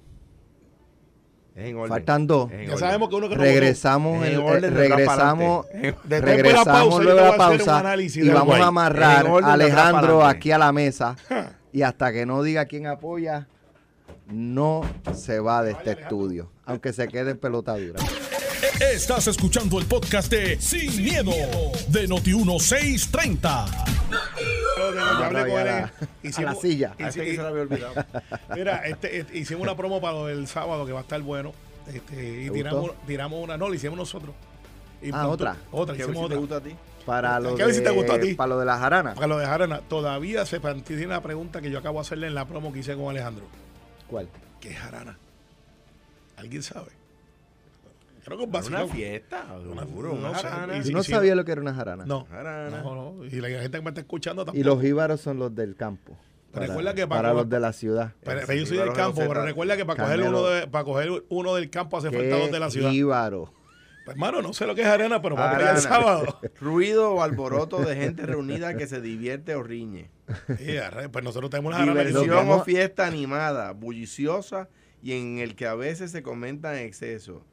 [1.56, 1.90] en orden.
[1.90, 2.50] faltando.
[2.52, 2.80] Es en Ya orden.
[2.80, 5.66] sabemos que uno que regresamos, En en- orden regresamos,
[6.08, 11.16] regresamos luego de la pausa y vamos a amarrar a Alejandro aquí a la mesa
[11.74, 13.48] y hasta que no diga quién apoya,
[14.28, 14.82] no
[15.14, 18.00] se va de este estudio, aunque se quede en pelota dura.
[18.94, 21.32] Estás escuchando el podcast de Sin, miedo,
[21.90, 22.08] de
[24.92, 24.94] Noti1630.
[24.94, 25.92] Pero, yo hablé con a él, la- a
[26.28, 26.96] hicimos- la silla.
[27.00, 27.94] A ese que se lo había olvidado.
[28.56, 31.54] Mira, este, este, hicimos una promo para del sábado que va a estar bueno.
[31.88, 32.52] Este, y ¿Te
[33.06, 34.34] tiramos, una, no, la hicimos nosotros.
[35.02, 35.58] Y Ah, ¿otra?
[35.72, 36.76] Otra, ¿Qué hicimos te gusta a ti?
[37.06, 38.34] Para lo, ¿Qué a ver si te gustó a de, ti?
[38.36, 39.14] para lo de la jarana.
[39.14, 42.36] Para lo de Jarana, todavía se mantiene la pregunta que yo acabo de hacerle en
[42.36, 43.44] la promo que hice con Alejandro.
[44.08, 44.30] ¿Cuál?
[44.62, 45.18] ¿Qué es Jarana?
[46.38, 46.92] ¿Alguien sabe?
[48.24, 50.78] Creo que es Una fiesta, Una- una jarana.
[50.78, 52.06] y no sí, sabía lo que era una jarana.
[52.06, 52.82] No, Jarana.
[52.82, 53.26] no, no.
[53.26, 54.60] Y la gente que me está escuchando tampoco.
[54.60, 56.18] Y los jíbaros son los del campo.
[56.52, 58.14] Para, recuerda que para los de la ciudad.
[58.24, 61.56] Pero, yo soy del campo, pero recuerda que para coger, uno de, para coger uno
[61.56, 62.92] del campo hace falta dos de la ciudad.
[62.92, 63.52] Jíbaro.
[64.06, 66.40] Pues, hermano, no sé lo que es arena, pero vamos para allá el sábado.
[66.62, 70.10] Ruido o alboroto de gente reunida que se divierte o riñe.
[71.12, 74.68] Pues nosotros tenemos una Diversión o fiesta animada, bulliciosa
[75.02, 77.44] y en el que a veces se comenta en exceso.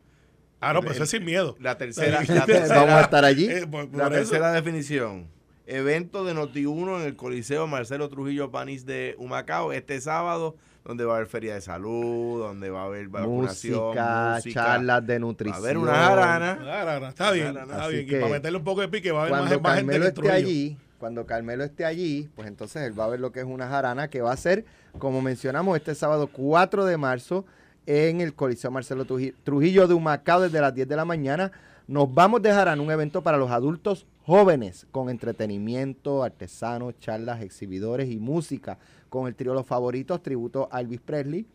[0.60, 1.56] Ah, no, pues eso es sin miedo.
[1.60, 3.46] La tercera, la tercera, Vamos a estar allí.
[3.50, 4.14] Eh, por- por la eso.
[4.14, 5.26] tercera definición.
[5.66, 11.12] Evento de Noti1 en el Coliseo Marcelo Trujillo Panis de Humacao este sábado, donde va
[11.12, 15.16] a haber feria de salud, donde va a haber vacunación, Música, música, charlas de va
[15.16, 15.56] a nutrición.
[15.64, 16.58] haber una jarana.
[16.62, 17.72] Ah, arana, está bien, Arana.
[17.74, 18.06] está Así bien.
[18.08, 19.92] que y para meterle un poco de pique va a haber más, Cuando más gente
[19.92, 23.30] Carmelo que esté allí, cuando Carmelo esté allí, pues entonces él va a ver lo
[23.30, 24.64] que es una jarana que va a ser,
[24.98, 27.46] como mencionamos, este sábado 4 de marzo
[27.86, 31.50] en el Coliseo Marcelo Truji- Trujillo de Humacao desde las 10 de la mañana.
[31.88, 38.10] Nos vamos de jarana, un evento para los adultos jóvenes con entretenimiento, artesanos, charlas, exhibidores
[38.10, 41.46] y música con el trío Los Favoritos, tributo a Elvis Presley,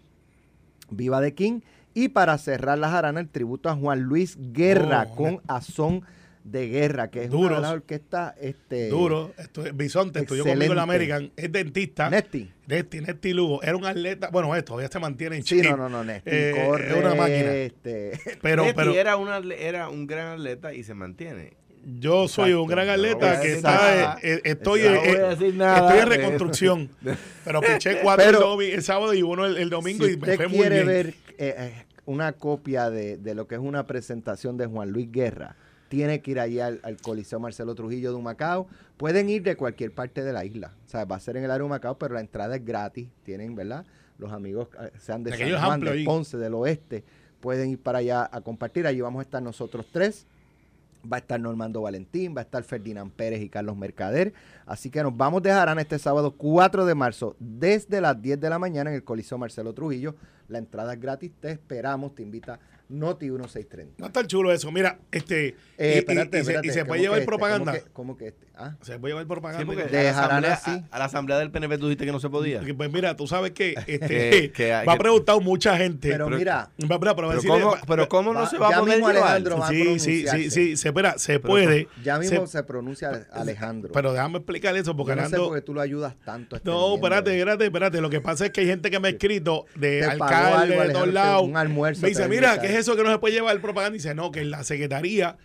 [0.89, 1.61] Viva de King
[1.93, 6.01] y para cerrar la jarana el tributo a Juan Luis Guerra Oh, con Azón
[6.45, 7.57] de Guerra, que es una Duros.
[7.57, 9.33] de las orquestas este, Duro.
[9.37, 10.83] Esto, Bisonte estudió conmigo en la.
[10.83, 11.31] American.
[11.35, 12.09] Es dentista.
[12.09, 12.49] Nesti.
[12.67, 13.61] Nesti, Nesti Lugo.
[13.63, 14.29] Era un atleta.
[14.29, 15.69] Bueno, esto todavía se mantiene en Sí, shape.
[15.71, 17.51] no, no, no, Nesti Eh, corre, es una máquina.
[17.55, 21.53] este, Pero, Nesti pero era, una era un gran atleta y se mantiene.
[21.99, 24.17] yo soy un gran atleta que está.
[24.21, 25.87] eh, eh, estoy, No eh, voy a eh, decir nada.
[25.89, 26.89] estoy en reconstrucción.
[27.43, 30.17] pero piché cuatro Pero- el, domi- el sábado y uno el, el domingo si y
[30.17, 30.87] me usted fue muy quiere bien.
[30.87, 31.07] ver
[31.39, 35.55] eh, eh, una copia de, de lo que es una presentación de Juan Luis Guerra,
[35.89, 38.67] tiene que ir allá al, al Coliseo Marcelo Trujillo de Humacao.
[38.97, 40.73] Pueden ir de cualquier parte de la isla.
[40.85, 43.09] O sea, va a ser en el área de Humacao, pero la entrada es gratis.
[43.23, 43.85] Tienen, ¿verdad?
[44.17, 46.03] Los amigos, eh, sean de San Juan, de.
[46.05, 47.03] Ponce, del oeste,
[47.41, 48.87] pueden ir para allá a compartir.
[48.87, 50.25] Allí vamos a estar nosotros tres.
[51.11, 54.33] Va a estar Normando Valentín, va a estar Ferdinand Pérez y Carlos Mercader.
[54.65, 58.49] Así que nos vamos de Jarana este sábado 4 de marzo desde las 10 de
[58.49, 60.15] la mañana en el Coliseo Marcelo Trujillo.
[60.47, 63.95] La entrada es gratis, te esperamos, te invita Noti 1630.
[63.97, 64.71] No está chulo eso.
[64.71, 65.47] Mira, este.
[65.47, 67.25] Eh, y- y- espérate, y, se, espérate, y se ¿cómo puede que llevar este?
[67.27, 67.71] propaganda.
[67.71, 68.45] ¿Cómo que, cómo que este?
[68.57, 69.59] Ah, Se puede llevar propaganda.
[69.59, 70.87] Sí, porque De a, la asamblea, Jarana, sí.
[70.91, 72.59] a- a la asamblea del PNP tú dijiste que no se podía.
[72.59, 75.75] Porque, Pues mira, tú sabes que, este, Que- que hay va a que- preguntar mucha
[75.77, 76.09] gente.
[76.09, 78.49] pero, pero- mira, Va- mira, pero va a Pero decirle- cómo, pero cómo no va-
[78.49, 79.15] se va a poder llevar?
[79.17, 81.87] Alejandro va a Sí, sí, sí, sí, se, espera, se puede.
[82.03, 83.91] ya mismo se- se, pronuncia Alejandro.
[83.91, 86.57] pero déjame explicar eso, porque Yo no sé Alejandro- por qué tú lo ayudas tanto.
[86.63, 87.99] No, espérate, espérate, espérate.
[87.99, 91.07] Lo que pasa es que hay gente que me ha escrito de alcalde de todos
[91.11, 91.43] lados.
[91.43, 92.61] un almuerzo Me dice, mira, invita".
[92.75, 93.95] ¿Qué es eso que no se puede llevar propaganda?
[93.95, 95.37] Y dice, no, que la secretaría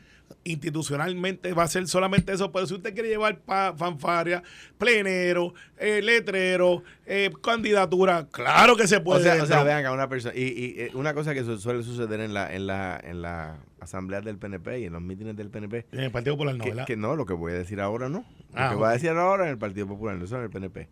[0.45, 2.53] institucionalmente va a ser solamente eso.
[2.53, 4.43] Pero si usted quiere llevar pa- fanfaria,
[4.79, 9.23] plenero, eh, letrero, eh, candidatura, claro que se O puede.
[9.25, 10.35] sea, o sea, vean acá, una persona.
[10.37, 13.59] Y, y, eh, una cosa que su- suele suceder en la, en la, en la
[13.81, 15.87] asamblea del PNP y en los mítines del PNP.
[15.93, 16.87] en el Partido Popular no, que, ¿verdad?
[16.87, 18.25] que no, lo que voy a decir ahora no.
[18.55, 18.81] Lo Ah, que ok.
[18.81, 20.89] voy a decir ahora en el Partido Popular, no solo en el PNP.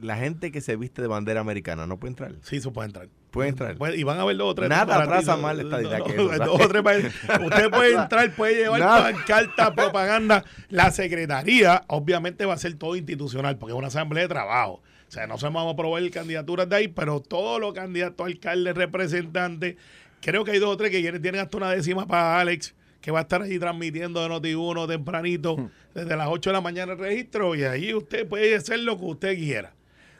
[0.00, 2.32] La gente que se viste de bandera americana no puede entrar.
[2.42, 3.08] Sí, eso puede entrar.
[3.30, 3.76] Puede entrar.
[3.76, 4.68] Puede- y van a ver dos o tres.
[4.68, 6.48] Nada atrasa más la estadidad que eso, dos ¿sabes?
[6.48, 10.44] o tres pa- Usted puede entrar, puede llevar pancarta, propaganda.
[10.68, 14.82] La secretaría, obviamente, va a ser todo institucional, porque es una asamblea de trabajo.
[15.08, 18.74] O sea, no se vamos a probar candidaturas de ahí, pero todos los candidatos, alcaldes,
[18.76, 19.76] representantes,
[20.20, 23.20] creo que hay dos o tres que tienen hasta una décima para Alex, que va
[23.20, 25.70] a estar allí transmitiendo de Noti1 tempranito, Hmm.
[25.94, 29.04] desde las 8 de la mañana el registro, y ahí usted puede hacer lo que
[29.06, 29.72] usted quiera.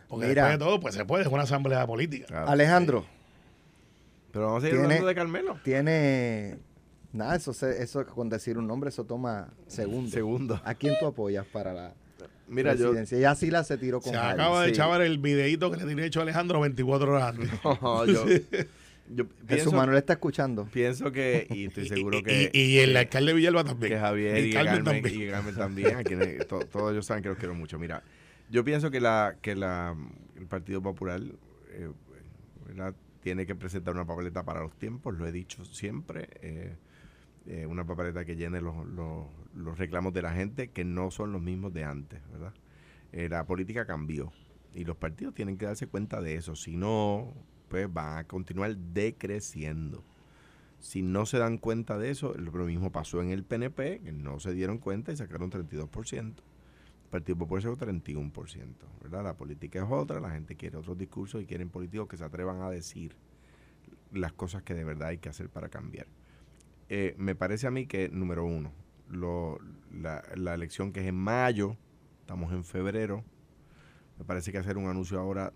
[0.09, 0.42] Porque Mira.
[0.47, 2.27] después de todo, pues se puede, es una asamblea política.
[2.27, 2.49] Claro.
[2.49, 5.59] Alejandro, Pero Pero vamos a seguir hablando de Carmelo.
[5.64, 6.57] Tiene.
[7.12, 10.12] Nada, eso, se- eso con decir un nombre, eso toma segundos.
[10.12, 10.61] Segundo.
[10.64, 11.94] ¿A quién tú apoyas para la
[12.47, 13.18] Mira, yo, presidencia?
[13.18, 14.73] Ya sí la se tiró con Se acaba de sí.
[14.73, 17.51] echar el videito que le tiene hecho a Alejandro 24 horas antes.
[17.83, 18.27] no, yo,
[19.09, 20.66] yo Jesús pienso, Manuel está escuchando.
[20.71, 23.92] pienso que, y estoy seguro Y- que, y, y el alcalde de Villalba también.
[23.94, 25.23] que Javier y, que Carmen Carmen, también.
[25.23, 27.79] y Carmen también, a quienes to- todos ellos saben que los quiero mucho.
[27.79, 28.03] Mira,
[28.51, 29.97] yo pienso que la que la
[30.37, 31.21] el Partido Popular
[31.71, 31.91] eh,
[33.21, 36.77] tiene que presentar una papeleta para los tiempos, lo he dicho siempre, eh,
[37.47, 41.33] eh, una papeleta que llene los, los, los reclamos de la gente que no son
[41.33, 42.55] los mismos de antes, ¿verdad?
[43.11, 44.33] La política cambió
[44.75, 47.33] y los partidos tienen que darse cuenta de eso, si no,
[47.69, 50.05] pues van a continuar decreciendo.
[50.79, 54.39] Si no se dan cuenta de eso, lo mismo pasó en el PNP, que no
[54.39, 56.35] se dieron cuenta y sacaron 32%.
[57.11, 58.87] Partido Popular sacó 31%.
[59.03, 59.25] ¿verdad?
[59.25, 62.61] La política es otra, la gente quiere otros discursos y quieren políticos que se atrevan
[62.62, 63.16] a decir
[64.12, 66.07] las cosas que de verdad hay que hacer para cambiar.
[66.88, 68.73] Eh, me parece a mí que, número uno,
[69.11, 69.59] lo-
[69.92, 71.77] la, la elección que es en mayo,
[72.21, 73.25] estamos en febrero,
[74.18, 75.53] me parece que hacer un anuncio ahora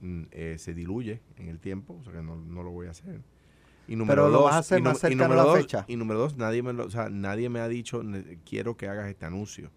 [0.00, 2.90] mm, eh, se diluye en el tiempo, o sea que no, no lo voy a
[2.90, 3.20] hacer.
[3.88, 5.42] Y número Pero lo dos, vas a hacer y nu- más y cercano a número
[5.44, 5.84] la dos- fecha.
[5.88, 8.02] Y número dos, nadie me, lo- o sea, nadie me ha dicho,
[8.44, 9.70] quiero que hagas este anuncio.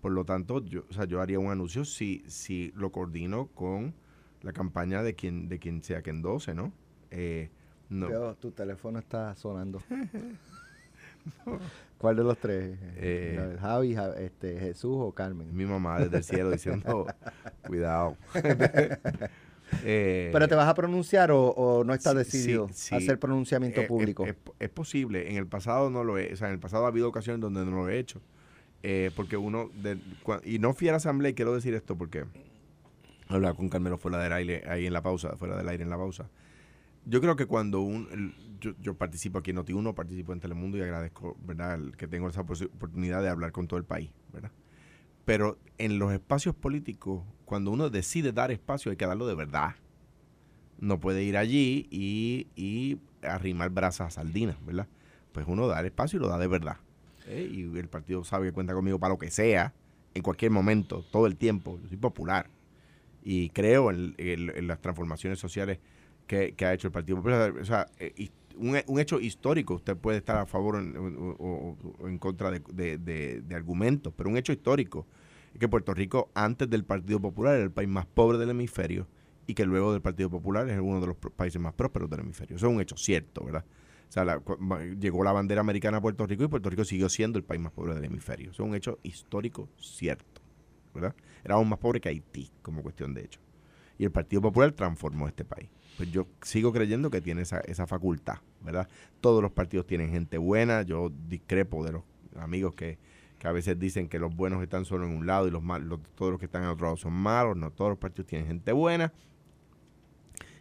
[0.00, 3.94] Por lo tanto, yo, o sea, yo haría un anuncio si, si lo coordino con
[4.42, 6.72] la campaña de quien, de quien sea que endose, ¿no?
[7.10, 7.50] Eh,
[7.90, 8.06] no.
[8.08, 9.82] Pero tu teléfono está sonando.
[11.98, 12.78] ¿Cuál de los tres?
[12.96, 15.54] Eh, Javi, Ja- este, Jesús o Carmen.
[15.54, 17.06] Mi mamá desde el cielo diciendo,
[17.66, 18.16] cuidado.
[19.84, 23.04] Eh, ¿Pero te vas a pronunciar o, o no estás sí, decidido sí, a sí.
[23.04, 24.24] hacer pronunciamiento Eh, público?
[24.24, 25.30] Es, es- es posible.
[25.30, 27.64] En el pasado no lo he, o sea, en el pasado ha habido ocasiones donde
[27.64, 28.20] no lo he hecho.
[28.82, 31.96] Eh, porque uno, de- cua- y no fui a la asamblea y quiero decir esto
[31.96, 32.24] porque
[33.28, 35.96] hablaba con Carmelo fuera del aire, ahí en la pausa, fuera del aire en la
[35.98, 36.30] pausa.
[37.06, 40.82] Yo creo que cuando un, yo, yo participo aquí en Noti1, participo en Telemundo y
[40.82, 44.50] agradezco, ¿verdad?, que tengo esa oportunidad de hablar con todo el país, ¿verdad?
[45.24, 49.76] Pero en los espacios políticos, cuando uno decide dar espacio, hay que darlo de verdad.
[50.78, 54.88] No puede ir allí y, y arrimar brasas a sardinas, ¿verdad?
[55.32, 56.78] Pues uno da el espacio y lo da de verdad.
[57.30, 57.48] ¿Eh?
[57.50, 59.74] Y el partido sabe que cuenta conmigo para lo que sea,
[60.14, 61.78] en cualquier momento, todo el tiempo.
[61.82, 62.50] Yo soy popular.
[63.22, 65.78] Y creo en, las transformaciones sociales
[66.26, 67.50] que, ha hecho el Partido Popular.
[67.60, 72.50] O sea, eh, un, un hecho histórico, usted puede estar a favor o en, contra
[72.50, 75.06] de, de- de- de argumentos, pero un hecho histórico
[75.52, 79.06] es que Puerto Rico, antes del Partido Popular, era el país más pobre del hemisferio
[79.46, 82.56] y que luego del Partido Popular es uno de los países más prósperos del hemisferio.
[82.56, 83.64] Eso es un hecho cierto, ¿verdad?
[84.10, 84.42] Sea,
[84.98, 87.70] llegó la bandera americana a Puerto Rico y Puerto Rico siguió siendo el país más
[87.70, 88.50] pobre del hemisferio.
[88.50, 90.42] Eso es un hecho histórico cierto,
[90.92, 91.14] ¿verdad?
[91.44, 93.40] Éramos más pobres que Haití, como cuestión de hecho.
[93.98, 95.70] Y el Partido Popular transformó este país.
[95.96, 98.88] Pues yo sigo creyendo que tiene esa, esa facultad, ¿verdad?
[99.20, 100.82] Todos los partidos tienen gente buena.
[100.82, 102.02] Yo discrepo de los
[102.36, 102.98] amigos que,
[103.38, 106.00] que a veces dicen que los buenos están solo en un lado y los malos,
[106.16, 107.56] todos los que están en otro lado son malos.
[107.56, 109.12] No, todos los partidos tienen gente buena.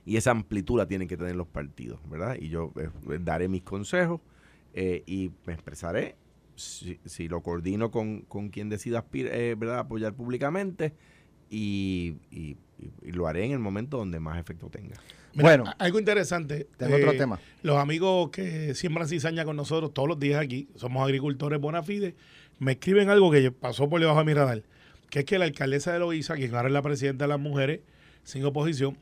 [0.10, 2.36] Y esa amplitud la tienen que tener los partidos, ¿verdad?
[2.40, 2.90] Y yo eh,
[3.22, 4.22] daré mis consejos
[4.74, 6.16] eh, y me expresaré.
[6.56, 9.80] Si, si lo coordino con, con quien decida eh, ¿verdad?
[9.80, 10.94] apoyar públicamente
[11.50, 14.96] y, y- y- y lo haré en el momento donde más efecto tenga.
[15.36, 15.64] Mira, Bueno.
[15.78, 16.68] algo interesante.
[16.78, 17.40] Tengo otro tema.
[17.62, 22.16] Los amigos que siembran cizaña con nosotros todos los días aquí, somos agricultores bona fide,
[22.58, 24.64] me escriben algo que pasó por debajo de mi radar,
[25.12, 27.82] que es que la alcaldesa de Loíza, quien ahora es la presidenta de las mujeres,
[28.24, 28.98] sin oposición,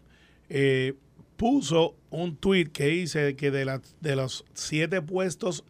[0.49, 0.93] eh,
[1.35, 5.63] puso un tuit que dice que de, las de los siete puestos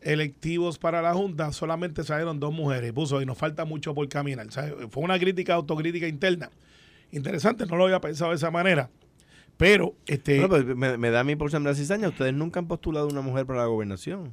[0.00, 2.92] electivos para la Junta solamente salieron dos mujeres.
[2.92, 4.46] Puso, y nos falta mucho por caminar.
[4.90, 6.50] Fue una crítica, autocrítica interna.
[7.10, 8.90] Interesante, no lo había pensado de esa manera.
[9.56, 10.46] Pero, este...
[10.48, 12.08] Pues, me, da a mí por sembrar cizaña.
[12.08, 14.32] Ustedes nunca han postulado una mujer para la gobernación.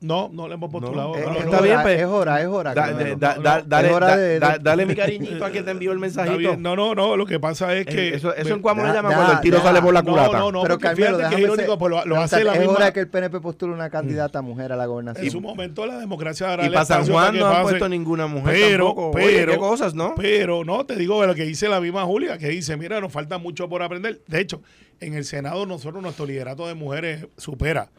[0.00, 1.16] No, no le hemos postulado.
[1.16, 1.98] Eh, no, es, no, está hora, bien, pues.
[2.00, 2.72] es hora, es hora.
[2.74, 3.16] Da- Carmelo.
[3.16, 3.64] da- no, da- no.
[3.66, 6.56] dale, Es hora de- da- de- dale mi cariñito a quien te envió el mensajito.
[6.56, 7.16] No, no, no.
[7.16, 8.10] Lo que pasa es que.
[8.10, 10.38] Eh, eso eso en Cuamo le llama cuando el tiro sale por la no, culata.
[10.38, 10.62] no, no.
[10.62, 12.74] Pero porque Carmelo, fíjate que es irónico, ser- pues lo, lo hace la es misma.
[12.76, 15.30] hora que el PNP postule una candidata mujer a la En gobernación.
[15.32, 18.54] su momento la democracia dará Y para San Juan que no han puesto ninguna mujer
[18.56, 19.10] pero, tampoco.
[19.18, 20.14] Oye, Pero, qué cosas, ¿no?
[20.16, 23.38] Pero no, te digo lo que dice la misma Julia, que dice, mira, nos falta
[23.38, 24.20] mucho por aprender.
[24.28, 24.62] De hecho,
[25.00, 27.90] en el Senado nosotros nuestro liderato de mujeres supera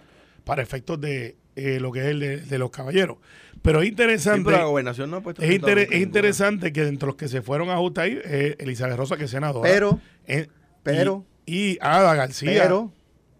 [0.46, 3.18] para efectos de eh, lo que es el de, de los caballeros.
[3.62, 4.46] Pero es Sí, interesante.
[4.46, 7.42] pero la gobernación no ha puesto Es, inter- interesante que dentro de los que se
[7.42, 9.70] fueron a justa ahí, eh, Elizabeth Rosa, que es senadora.
[9.70, 10.48] Pero, Eh,
[10.84, 12.62] pero, Y, y Ada García.
[12.64, 12.92] pero,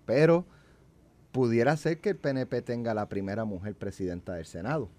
[0.06, 0.46] pero,
[1.32, 4.90] pudiera ser que el PNP tenga la primera mujer presidenta del Senado.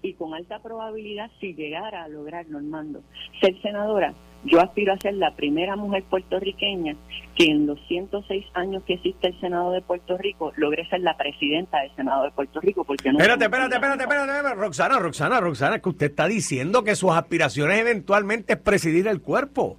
[0.00, 3.02] y con alta probabilidad si llegara a lograr Normando
[3.40, 6.94] ser senadora, Yo aspiro a ser la primera mujer puertorriqueña
[7.34, 11.16] que en los 106 años que existe el Senado de Puerto Rico logre ser la
[11.16, 12.84] presidenta del Senado de Puerto Rico.
[12.84, 16.94] Porque no Espérate, espérate, espérate, espérate, espérate, Roxana, Roxana, Roxana, que usted está diciendo que
[16.94, 19.76] sus aspiraciones eventualmente es presidir el cuerpo.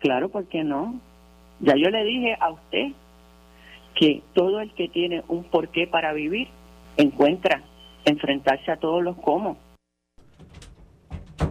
[0.00, 1.00] Claro, ¿por qué no?
[1.60, 2.88] Ya yo le dije a usted
[3.94, 6.48] que todo el que tiene un porqué para vivir
[6.96, 7.62] encuentra
[8.04, 9.56] enfrentarse a todos los cómo.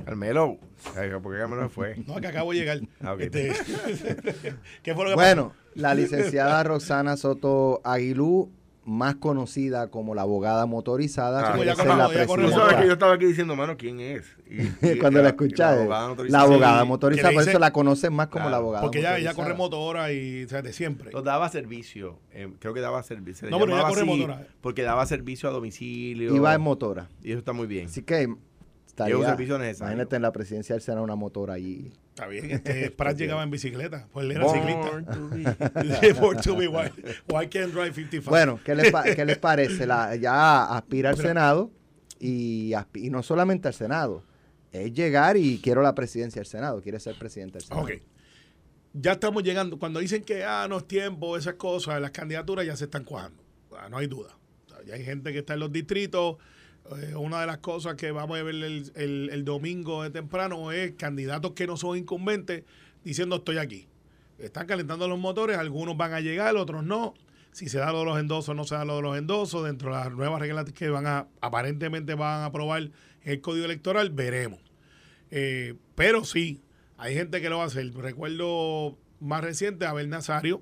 [0.05, 0.57] Carmelo,
[0.97, 1.95] ay, ¿por qué Carmelo fue?
[2.07, 2.79] No, que acabo de llegar.
[3.01, 3.15] Ah.
[3.19, 3.51] Este,
[4.83, 8.51] ¿Qué fue lo que Bueno, la licenciada Roxana Soto Aguilú,
[8.83, 12.55] más conocida como la abogada motorizada, Ah, ya conozco, la ya presidenta.
[12.57, 14.25] sabes que yo estaba aquí diciendo, mano, ¿quién es?
[14.49, 14.63] Y-
[14.93, 16.43] y- Cuando la y escuchas, la abogada la motorizada.
[16.43, 19.17] abogada Sí, motorizada, que por eso la conocen más como Claro, la abogada Porque ella,
[19.19, 21.11] ella corre motora y o sea, de siempre.
[21.23, 23.47] Daba servicio, eh, creo que daba servicio.
[23.47, 24.47] se No, pero ella corre así motora.
[24.61, 26.35] Porque daba servicio a domicilio.
[26.35, 27.07] Iba en motora.
[27.23, 27.85] Y eso está muy bien.
[27.85, 28.33] Así que
[29.05, 29.91] estaría, Lleva un servicio necesario.
[29.93, 31.91] imagínate en la presidencia del Senado una motora allí.
[32.09, 35.13] Está bien, este, Pratt llegaba en bicicleta, pues él era Born ciclista.
[35.13, 36.13] to be.
[36.19, 36.91] Born to be wild.
[37.27, 38.29] Why can't drive 55?
[38.29, 39.85] Bueno, ¿qué les, pa- qué les parece?
[39.85, 41.71] La, ya aspira al Senado
[42.19, 44.23] y, aspi- y no solamente al Senado.
[44.71, 46.81] Es llegar y quiero la presidencia del Senado.
[46.81, 47.83] Quiere ser presidente del Senado.
[47.83, 47.91] Ok.
[48.93, 49.79] Ya estamos llegando.
[49.79, 53.41] Cuando dicen que ah, no es tiempo, esas cosas, las candidaturas ya se están cuajando.
[53.77, 54.37] Ah, no hay duda.
[54.67, 56.37] O sea, ya hay gente que está en los distritos.
[56.99, 60.93] Eh, una de las cosas que vamos a ver el, el- domingo de temprano es
[60.93, 62.63] candidatos que no son incumbentes
[63.03, 63.87] diciendo estoy aquí.
[64.39, 67.13] Están calentando los motores, algunos van a llegar, otros no.
[67.51, 69.63] Si se da lo de los endosos, no se da lo de los endosos.
[69.65, 72.89] Dentro de las nuevas reglas que van a, aparentemente van a aprobar
[73.23, 74.59] el código electoral, veremos.
[75.29, 76.61] Eh, pero sí,
[76.97, 77.93] hay gente que lo va a hacer.
[77.93, 80.61] Recuerdo más reciente Abel Nazario,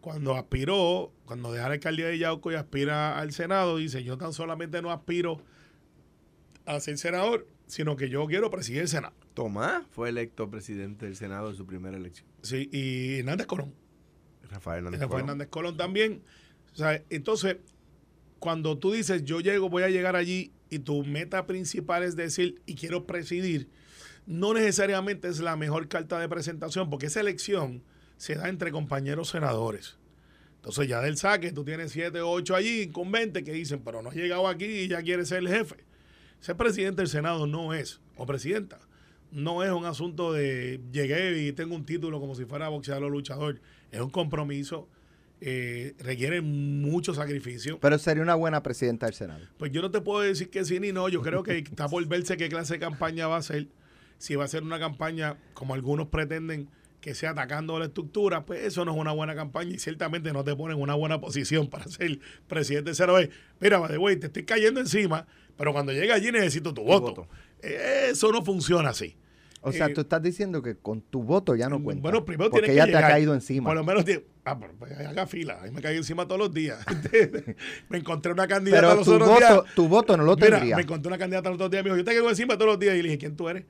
[0.00, 4.32] cuando aspiró, cuando deja la alcaldía de Yauco y aspira al Senado, dice, yo tan
[4.34, 5.40] solamente no aspiro
[6.66, 9.14] a ser senador, sino que yo quiero presidir el Senado.
[9.34, 12.28] Tomás fue electo presidente del Senado en su primera elección.
[12.42, 13.74] Sí, y Hernández Colón.
[14.50, 15.00] Rafael Hernández.
[15.00, 15.28] Rafael Colón.
[15.28, 16.22] Hernández Colón también.
[16.72, 17.56] O sea, entonces,
[18.38, 22.60] cuando tú dices, yo llego, voy a llegar allí, y tu meta principal es decir,
[22.66, 23.68] y quiero presidir,
[24.26, 27.82] no necesariamente es la mejor carta de presentación, porque esa elección
[28.16, 29.96] se da entre compañeros senadores.
[30.56, 34.10] Entonces, ya del saque, tú tienes siete o ocho allí, incumbentes, que dicen, pero no
[34.10, 35.84] ha llegado aquí y ya quiere ser el jefe.
[36.44, 38.78] Ser presidente del Senado no es, o presidenta,
[39.32, 43.08] no es un asunto de llegué y tengo un título como si fuera boxeador o
[43.08, 43.62] luchador.
[43.90, 44.86] Es un compromiso,
[45.40, 47.80] eh, requiere mucho sacrificio.
[47.80, 49.40] Pero sería una buena presidenta del Senado.
[49.56, 51.08] Pues yo no te puedo decir que sí ni no.
[51.08, 53.68] Yo creo que está por verse qué clase de campaña va a ser.
[54.18, 56.68] Si va a ser una campaña como algunos pretenden
[57.04, 60.42] que sea atacando la estructura, pues eso no es una buena campaña y ciertamente no
[60.42, 63.18] te pone en una buena posición para ser presidente del Senado.
[63.60, 65.26] Mira, the way, te estoy cayendo encima,
[65.58, 67.08] pero cuando llegue allí necesito tu voto.
[67.08, 67.28] voto.
[67.60, 69.18] Eh, Eso no funciona así.
[69.60, 72.00] O sea, Eh, tú estás diciendo que con tu voto ya no cuenta.
[72.00, 73.68] Bueno, primero porque tiene ya que te ha caído encima.
[73.68, 74.04] Por lo menos
[74.46, 75.58] ah, pero, pues, haga fila.
[75.60, 76.78] A mí me cae encima todos los días.
[77.90, 79.74] me encontré una candidata Pero los tu otros voto, días.
[79.74, 80.76] tu voto no lo Mira, tendría.
[80.76, 81.84] me encontré una candidata los otros días.
[81.84, 82.94] Me dijo, yo te caigo encima todos los días.
[82.94, 83.64] Y le dije, ¿quién tú eres?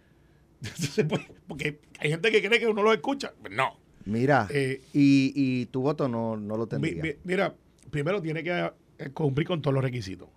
[0.74, 3.32] Entonces, pues, porque hay gente que cree que uno lo escucha.
[3.40, 3.78] Pues no.
[4.06, 7.02] Mira, Eh, y, y tu voto no, no lo tendría.
[7.02, 7.54] mi- mira,
[7.90, 10.28] primero tiene que eh, cumplir con todos los requisitos.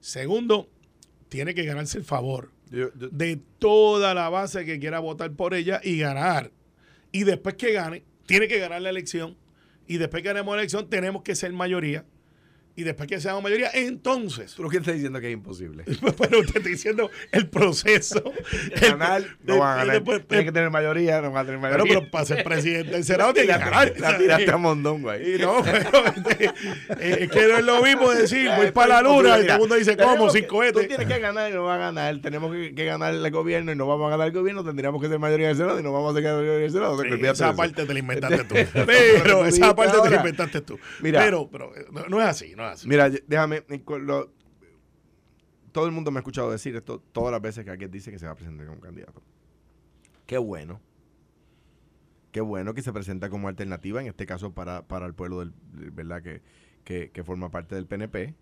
[0.00, 0.68] Segundo,
[1.28, 5.54] tiene que ganarse el favor Yo- yo- de toda la base que quiera votar por
[5.54, 6.50] ella y ganar.
[7.12, 9.36] Y después que gane, tiene que ganar la elección.
[9.86, 12.04] Y después que ganemos la elección, tenemos que ser mayoría.
[12.76, 14.54] Y después que seamos mayoría, entonces.
[14.54, 15.84] Tú lo que estás diciendo que es imposible.
[15.84, 18.22] Pero te estoy diciendo el proceso.
[18.80, 20.22] ganar, no van a ganar.
[20.26, 21.98] Tiene que tener mayoría, no van a tener Pero, mayoría.
[22.00, 23.92] pero para ser presidente del Senado tiene que ganar.
[23.98, 25.34] La tiraste a Mondongo ahí.
[25.34, 29.02] Y no, pero este, eh, es que no es lo mismo decir voy para la
[29.02, 30.30] luna y todo el mundo dice ¿cómo?
[30.30, 30.82] Sin cohetes.
[30.82, 32.18] Tú tienes que ganar y no va a ganar.
[32.20, 34.64] Tenemos que, que ganar el gobierno y no vamos a ganar el gobierno.
[34.64, 36.98] Tendríamos que ser mayoría del Senado y no vamos a ser mayoría del Senado.
[37.02, 37.56] Sí, esa eso.
[37.56, 38.54] parte te la inventaste tú.
[38.86, 40.78] Pero esa parte te la inventaste tú.
[41.00, 41.20] Mira.
[41.20, 42.88] pero, pero eh, no, no es así, no es así.
[42.88, 43.64] Mira, déjame.
[43.68, 44.30] eh, lo-
[45.72, 48.18] todo el mundo me ha escuchado decir esto todas las veces que alguien dice que
[48.18, 49.22] se va a presentar como candidato.
[50.26, 50.80] Qué bueno.
[52.32, 55.52] Qué bueno que se presenta como alternativa, en este caso para, para el pueblo del,
[55.92, 56.22] ¿verdad?
[56.22, 56.42] Que,
[56.84, 58.34] que, que forma parte del PNP.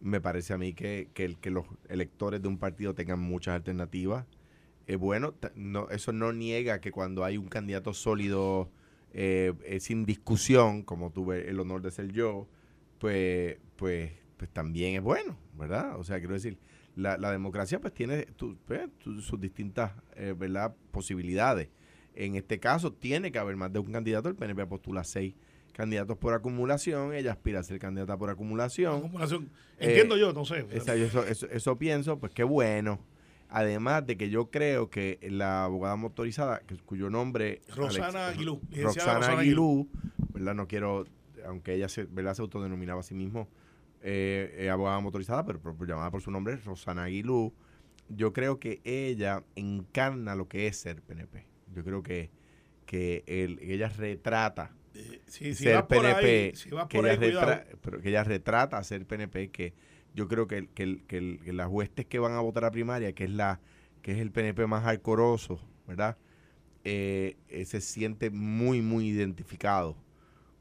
[0.00, 3.54] Me parece a mí que, que, el- que los electores de un partido tengan muchas
[3.54, 4.26] alternativas.
[4.86, 8.70] Es bueno, no, eso no niega que cuando hay un candidato sólido,
[9.12, 12.46] eh, eh, sin discusión, como tuve el honor de ser yo,
[12.98, 15.98] pues, pues, pues también es bueno, ¿verdad?
[15.98, 16.58] O sea, quiero decir,
[16.94, 20.74] la, la democracia pues tiene tu- pues, tu- sus distintas, eh, ¿verdad?
[20.90, 21.68] Posibilidades.
[22.14, 25.34] En este caso tiene que haber más de un candidato, el PNP postula seis
[25.74, 28.96] candidatos por acumulación, ella aspira a ser candidata por acumulación.
[28.96, 29.50] Acumulación.
[29.78, 30.66] Eh, Entiendo yo, no sé.
[30.72, 32.98] Esa- eso, eso, eso pienso, pues qué bueno.
[33.50, 37.60] Además de que yo creo que la abogada motorizada, que- cuyo nombre...
[37.74, 39.88] Rosana Alex- Aguilú, Roxana Rosana Aguilú,
[40.32, 40.54] ¿verdad?
[40.54, 41.04] No quiero,
[41.46, 42.34] aunque ella se, ¿verdad?
[42.34, 43.48] se autodenominaba a sí mismo
[44.02, 47.52] eh, eh, abogada motorizada, pero llamada por su nombre, Rosana Aguilú,
[48.08, 51.46] yo creo que ella encarna lo que es ser PNP.
[51.74, 52.30] Yo creo que,
[52.86, 54.72] que ella retrata
[55.26, 57.46] si ser PNP, ahí, si vas que, ella ahí, cuidado.
[57.46, 59.74] retra- pero que ella retrata ser PNP, que
[60.14, 63.60] yo creo que, que, las huestes que van a votar a primaria, que es la
[64.02, 66.16] que es el PNP más alcoroso, ¿verdad?
[66.84, 69.96] Eh, eh, se siente muy, muy identificado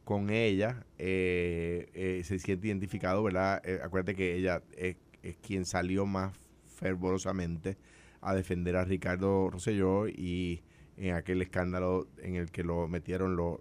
[0.05, 3.61] con ella, eh, eh, se siente identificado, ¿verdad?
[3.65, 4.97] Eh, acuérdate que ella es,
[5.41, 6.37] quien salió más
[6.67, 7.77] fervorosamente
[8.21, 10.63] a defender a Ricardo Rosselló y
[10.97, 13.59] en aquel escándalo en el que lo metieron los,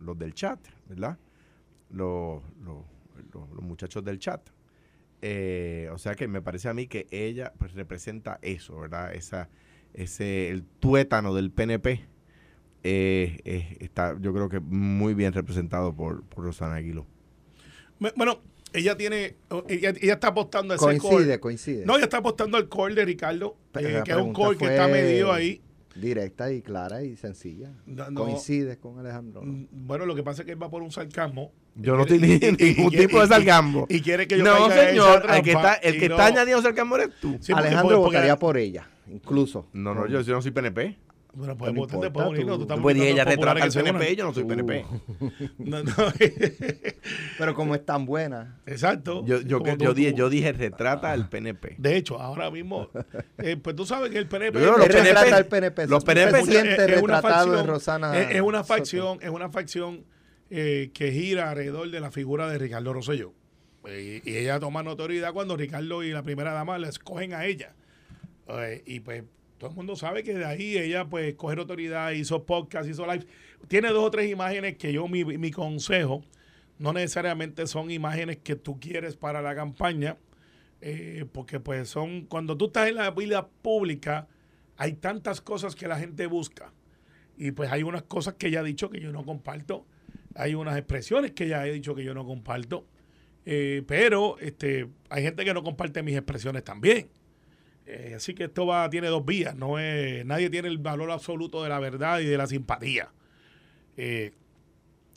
[0.00, 1.18] los del chat, ¿verdad?
[1.90, 2.84] Los, los,
[3.32, 4.50] los- los muchachos del chat.
[5.22, 9.14] Eh, o sea que me parece a mí que ella pues representa eso, ¿verdad?
[9.14, 9.48] Esa,
[9.94, 12.04] ese, el tuétano del PNP
[12.84, 17.06] eh, eh, está yo creo que muy bien representado por, por Rosana Aguiló.
[18.16, 18.40] Bueno,
[18.74, 19.36] ella tiene,
[19.68, 21.86] ella, ella está apostando a ese Coincide, coincide.
[21.86, 24.86] No, ella está apostando al call de Ricardo, eh, que es un call que está
[24.88, 25.62] medido ahí.
[25.94, 27.70] Directa y clara y sencilla.
[27.86, 28.22] No, no.
[28.24, 29.42] Coincide con Alejandro.
[29.42, 31.52] Mm, Bueno, lo que pasa es que él va por un sarcasmo.
[31.76, 32.56] Yo no estoy ningún
[32.90, 33.86] tipo de sarcasmo.
[33.88, 36.96] Y, quiere que yo No, señor, el que está, el que no- está añadiendo sarcasmo
[36.96, 37.38] eres tú.
[37.40, 39.68] Sí, Alejandro porque- votaría por ella, incluso.
[39.72, 40.98] No, no, yo, yo no soy PNP.
[41.34, 43.82] Bueno, pues No votar importa, después, Bonino, tú- Pues ella retrata al se.
[43.82, 44.48] PNP, yo no soy Uh.
[44.48, 44.84] PNP.
[45.58, 45.92] No, no.
[47.38, 49.24] Pero como es tan buena, Exacto.
[49.26, 51.74] Yo, yo, Como que- tú- yo, dije, yo dije retrata al PNP.
[51.78, 52.88] De hecho, ahora mismo,
[53.38, 55.86] eh, pues tú sabes que el PNP Yo los PNP retrata al PNP.
[55.86, 58.18] los se PNP siente es- una facción- en Rosana.
[58.18, 58.74] Es, es una Soto.
[58.78, 60.04] facción, es una facción
[60.50, 63.32] eh, que gira alrededor de la figura de Ricardo Rosselló.
[63.86, 67.74] Eh, y ella toma notoriedad cuando Ricardo y la primera dama la escogen a ella.
[68.48, 69.24] Eh, y pues
[69.58, 73.26] todo el mundo sabe que de ahí ella pues coge autoridad, hizo podcast, hizo live.
[73.68, 76.22] Tiene dos o tres imágenes que yo, mi, mi consejo,
[76.78, 80.16] no necesariamente son imágenes que tú quieres para la campaña,
[80.80, 84.28] eh, porque pues son, cuando tú estás en la vida pública,
[84.76, 86.72] hay tantas cosas que la gente busca.
[87.36, 89.86] Y pues hay unas cosas que ella ha dicho que yo no comparto,
[90.34, 92.86] hay unas expresiones que ella ha dicho que yo no comparto,
[93.46, 97.08] eh, pero este, hay gente que no comparte mis expresiones también.
[97.86, 101.62] Eh, así que esto va, tiene dos vías, no es, nadie tiene el valor absoluto
[101.62, 103.12] de la verdad y de la simpatía.
[103.96, 104.32] Eh,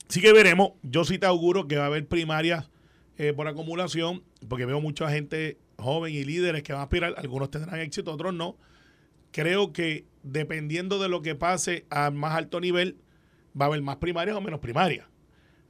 [0.09, 2.69] sí que veremos, yo sí te auguro que va a haber primarias
[3.17, 7.49] eh, por acumulación, porque veo mucha gente joven y líderes que van a aspirar, algunos
[7.49, 8.57] tendrán éxito, otros no.
[9.31, 12.97] Creo que dependiendo de lo que pase a más alto nivel,
[13.59, 15.07] va a haber más primarias o menos primarias.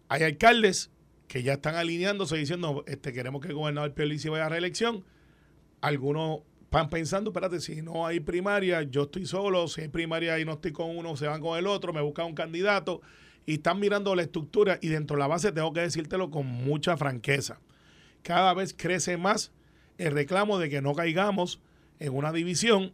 [0.09, 0.91] Hay alcaldes
[1.27, 5.03] que ya están alineándose diciendo, este, queremos que el gobernador Pierluisi vaya a reelección.
[5.81, 6.39] Algunos
[6.71, 10.53] van pensando, espérate, si no hay primaria, yo estoy solo, si hay primaria y no
[10.53, 13.01] estoy con uno, se van con el otro, me buscan un candidato
[13.45, 16.97] y están mirando la estructura y dentro de la base tengo que decírtelo con mucha
[16.97, 17.59] franqueza.
[18.21, 19.51] Cada vez crece más
[19.97, 21.61] el reclamo de que no caigamos
[21.99, 22.93] en una división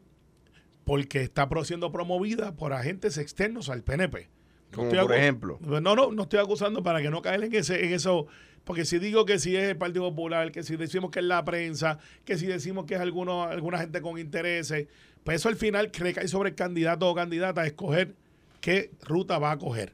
[0.85, 4.29] porque está siendo promovida por agentes externos al PNP.
[4.73, 5.59] Como por ejemplo.
[5.61, 8.27] No, no, no estoy acusando para que no caigan en, ese, en eso.
[8.63, 11.43] Porque si digo que si es el Partido Popular, que si decimos que es la
[11.43, 14.87] prensa, que si decimos que es alguno, alguna gente con intereses,
[15.23, 18.15] pues eso al final recae sobre el candidato o candidata a escoger
[18.61, 19.93] qué ruta va a coger.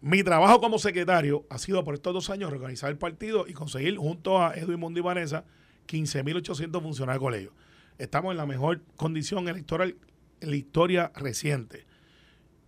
[0.00, 3.96] Mi trabajo como secretario ha sido por estos dos años organizar el partido y conseguir
[3.96, 5.44] junto a Edwin Mundo y Vanessa
[5.88, 7.52] 15.800 funcionarios de colegio.
[7.96, 9.96] Estamos en la mejor condición electoral
[10.40, 11.86] en la historia reciente.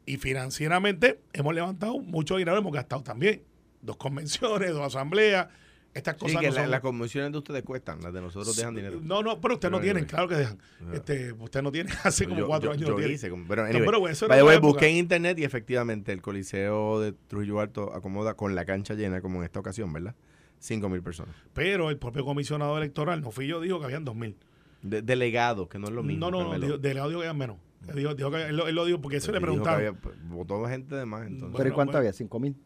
[0.07, 3.43] Y financieramente hemos levantado mucho dinero, hemos gastado también.
[3.83, 5.49] Dos convenciones, dos asambleas,
[5.95, 8.55] estas Sí, cosas que no la- son- las convenciones de ustedes cuestan, las de nosotros
[8.57, 9.01] dejan dinero.
[9.03, 10.09] No, no, pero usted no Pero tienen, anyway.
[10.11, 10.59] claro que dejan.
[10.93, 12.89] Este, usted no tiene hace como Yo- cuatro yo- años.
[12.89, 14.59] yo no hice, como- pero No, anyway, pero eso época.
[14.61, 19.21] busqué en internet y efectivamente el Coliseo de Trujillo Alto acomoda con la cancha llena,
[19.21, 20.15] como en esta ocasión, ¿verdad?
[20.59, 21.35] 5 mil personas.
[21.53, 24.37] Pero el propio comisionado electoral, no fui yo, dijo que habían dos mil.
[24.83, 26.31] De- delegados, que no es lo mismo.
[26.31, 27.57] No, no, no, delegado dijo que habían menos.
[27.89, 29.99] Él dijo, dijo que, él, lo- él lo dijo porque eso le preguntaron.
[30.29, 31.49] votó gente de más, entonces.
[31.53, 31.99] ¿Pero Bueno, cuánto bueno.
[32.01, 32.13] había?
[32.13, 32.57] ¿Cinco mil?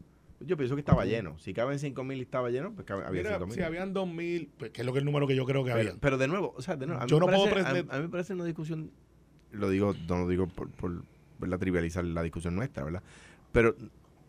[0.43, 1.37] Yo pienso que estaba lleno.
[1.37, 3.55] Si caben 5 mil y estaba lleno, pues cabe- había Mira, 5 mil.
[3.55, 5.71] si habían dos mil, pues, que es lo que el número que yo creo que
[5.71, 5.93] había.
[5.99, 7.71] pero de nuevo, o sea, de nuevo, a mí, Yo me no puedo parece, a-
[7.73, 8.89] pretender- a, mí me parece una discusión,
[9.51, 11.03] lo digo, no lo digo por, por
[11.37, 11.59] ¿verdad?
[11.59, 13.03] trivializar la discusión nuestra, ¿verdad?
[13.51, 13.75] Pero,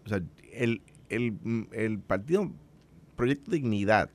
[0.04, 0.20] o sea,
[0.52, 1.34] el, el,
[1.72, 2.50] el partido
[3.16, 4.10] Proyecto Dignidad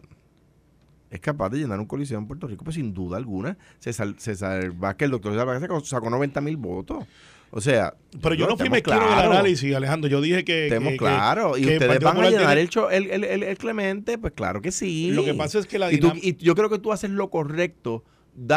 [1.10, 3.58] es capaz de llenar un coliseo en Puerto Rico, pues sin duda alguna.
[3.80, 7.05] César, César Vázquez, el doctor César Vázquez sacó, sacó 90 mil votos.
[7.49, 9.32] O sea, Pero yo no fui mezquino en el claros.
[9.32, 10.10] análisis, Alejandro.
[10.10, 10.66] Yo dije que.
[10.68, 11.58] Estemos que- claros.
[11.58, 14.72] Y que ustedes van a llenar el, el, el, el- el Clemente, pues claro que
[14.74, 15.12] sí.
[15.12, 17.30] Lo que pasa es que la y, tú- y yo creo que tú haces lo
[17.30, 18.03] correcto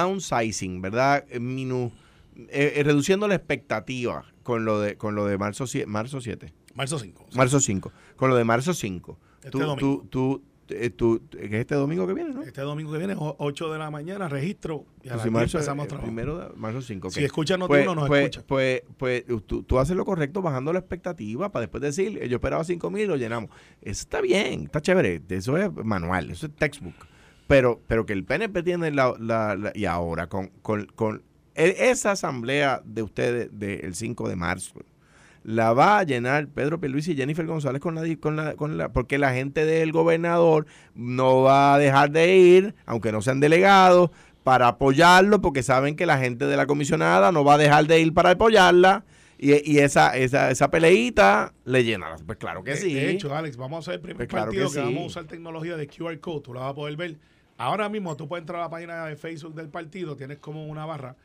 [0.01, 1.25] downsizing, ¿verdad?
[1.35, 1.93] Minu-
[2.37, 6.99] eh, eh, reduciendo la expectativa con lo de con lo de marzo, marzo 7, Marzo
[6.99, 7.27] 5.
[7.35, 9.19] marzo 5, con lo de marzo 5.
[9.45, 10.43] Este tú, tú, tú,
[10.97, 12.43] tú- que es este domingo que viene, ¿no?
[12.43, 14.85] Este domingo que viene, o- 8 de la mañana, registro.
[15.03, 16.09] Y a Pues si 10 marzo, empezamos a eh, trabajar.
[16.09, 17.11] primero de marzo 5.
[17.11, 18.45] Si escucha Noti pues, uno, nos pues, escucha.
[18.47, 22.37] Pues, pues tú, tú haces lo correcto bajando la expectativa para después decir, eh, yo
[22.37, 23.51] esperaba 5 mil, lo llenamos.
[23.83, 25.21] Eso está bien, está chévere.
[25.29, 26.95] Eso es manual, eso es textbook.
[27.47, 31.23] Pero, pero que el PNP tiene la, la- la- y ahora con, con, con
[31.57, 34.75] e- esa asamblea de ustedes del 5 de marzo,
[35.43, 38.91] la va a llenar Pedro Pierluisi y Jennifer González con la, con la, con la,
[38.93, 44.11] porque la gente del gobernador no va a dejar de ir, aunque no sean delegados,
[44.45, 48.01] para apoyarlo, porque saben que la gente de la comisionada no va a dejar de
[48.01, 49.05] ir para apoyarla.
[49.43, 52.17] Y, y esa, esa, esa peleita le llenará.
[52.27, 52.93] Pues claro que De- sí.
[52.93, 54.85] De hecho, Alex, vamos a hacer el primer Pues claro partido que que, sí.
[54.87, 56.41] vamos a usar tecnología de QR code.
[56.43, 57.17] Tú la vas a poder ver.
[57.57, 60.85] Ahora mismo tú puedes entrar a la página de Facebook del partido, tienes como una
[60.85, 61.17] barra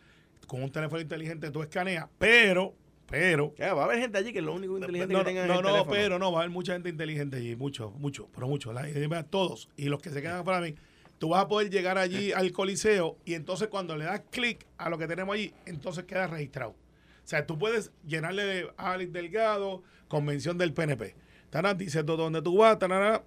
[0.48, 2.74] con un teléfono inteligente, tú escaneas, pero,
[3.08, 5.50] pero, va a haber gente allí que es lo único inteligente no, que tengan en
[5.50, 8.48] no, el no, pero no, va a haber mucha gente inteligente allí, mucho, mucho, pero
[8.48, 9.70] mucho, la- todos.
[9.78, 10.76] Y los que se quedan para mí,
[11.20, 14.90] tú vas a poder llegar allí al coliseo y entonces cuando le das clic a
[14.90, 16.72] lo que tenemos allí, entonces queda registrado.
[16.72, 21.16] O sea, tú puedes llenarle de Alex Delgado, convención del PNP.
[21.50, 23.22] Tarán, dice todo donde tú vas, tarán.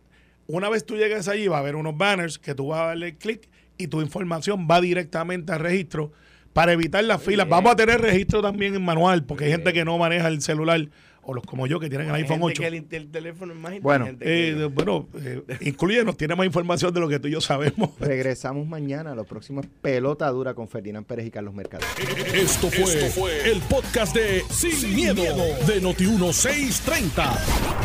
[0.46, 3.16] Una vez tú llegues allí, va a haber unos banners que tú vas a darle
[3.16, 6.12] clic y tu información va directamente al registro
[6.58, 7.48] para evitar las filas.
[7.48, 10.88] Vamos a tener registro también en manual, porque hay gente que no maneja el celular,
[11.22, 12.62] o los como yo que tienen el iPhone gente 8.
[12.62, 16.98] que el, el teléfono es más Bueno, Eh, bueno, eh, incluyenos, tiene más información de
[16.98, 17.90] lo que tú y yo sabemos.
[18.00, 19.14] Regresamos mañana.
[19.14, 21.86] Lo próximo es pelota dura con Ferdinand Pérez y Carlos Mercado.
[22.34, 25.22] Esto fue, el podcast de Sin, miedo,
[25.64, 27.38] de Noti1630.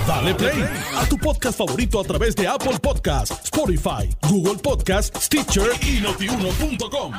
[0.07, 0.65] Dale play
[0.95, 7.13] a tu podcast favorito a través de Apple Podcasts, Spotify, Google Podcasts, Stitcher y notiuno.com.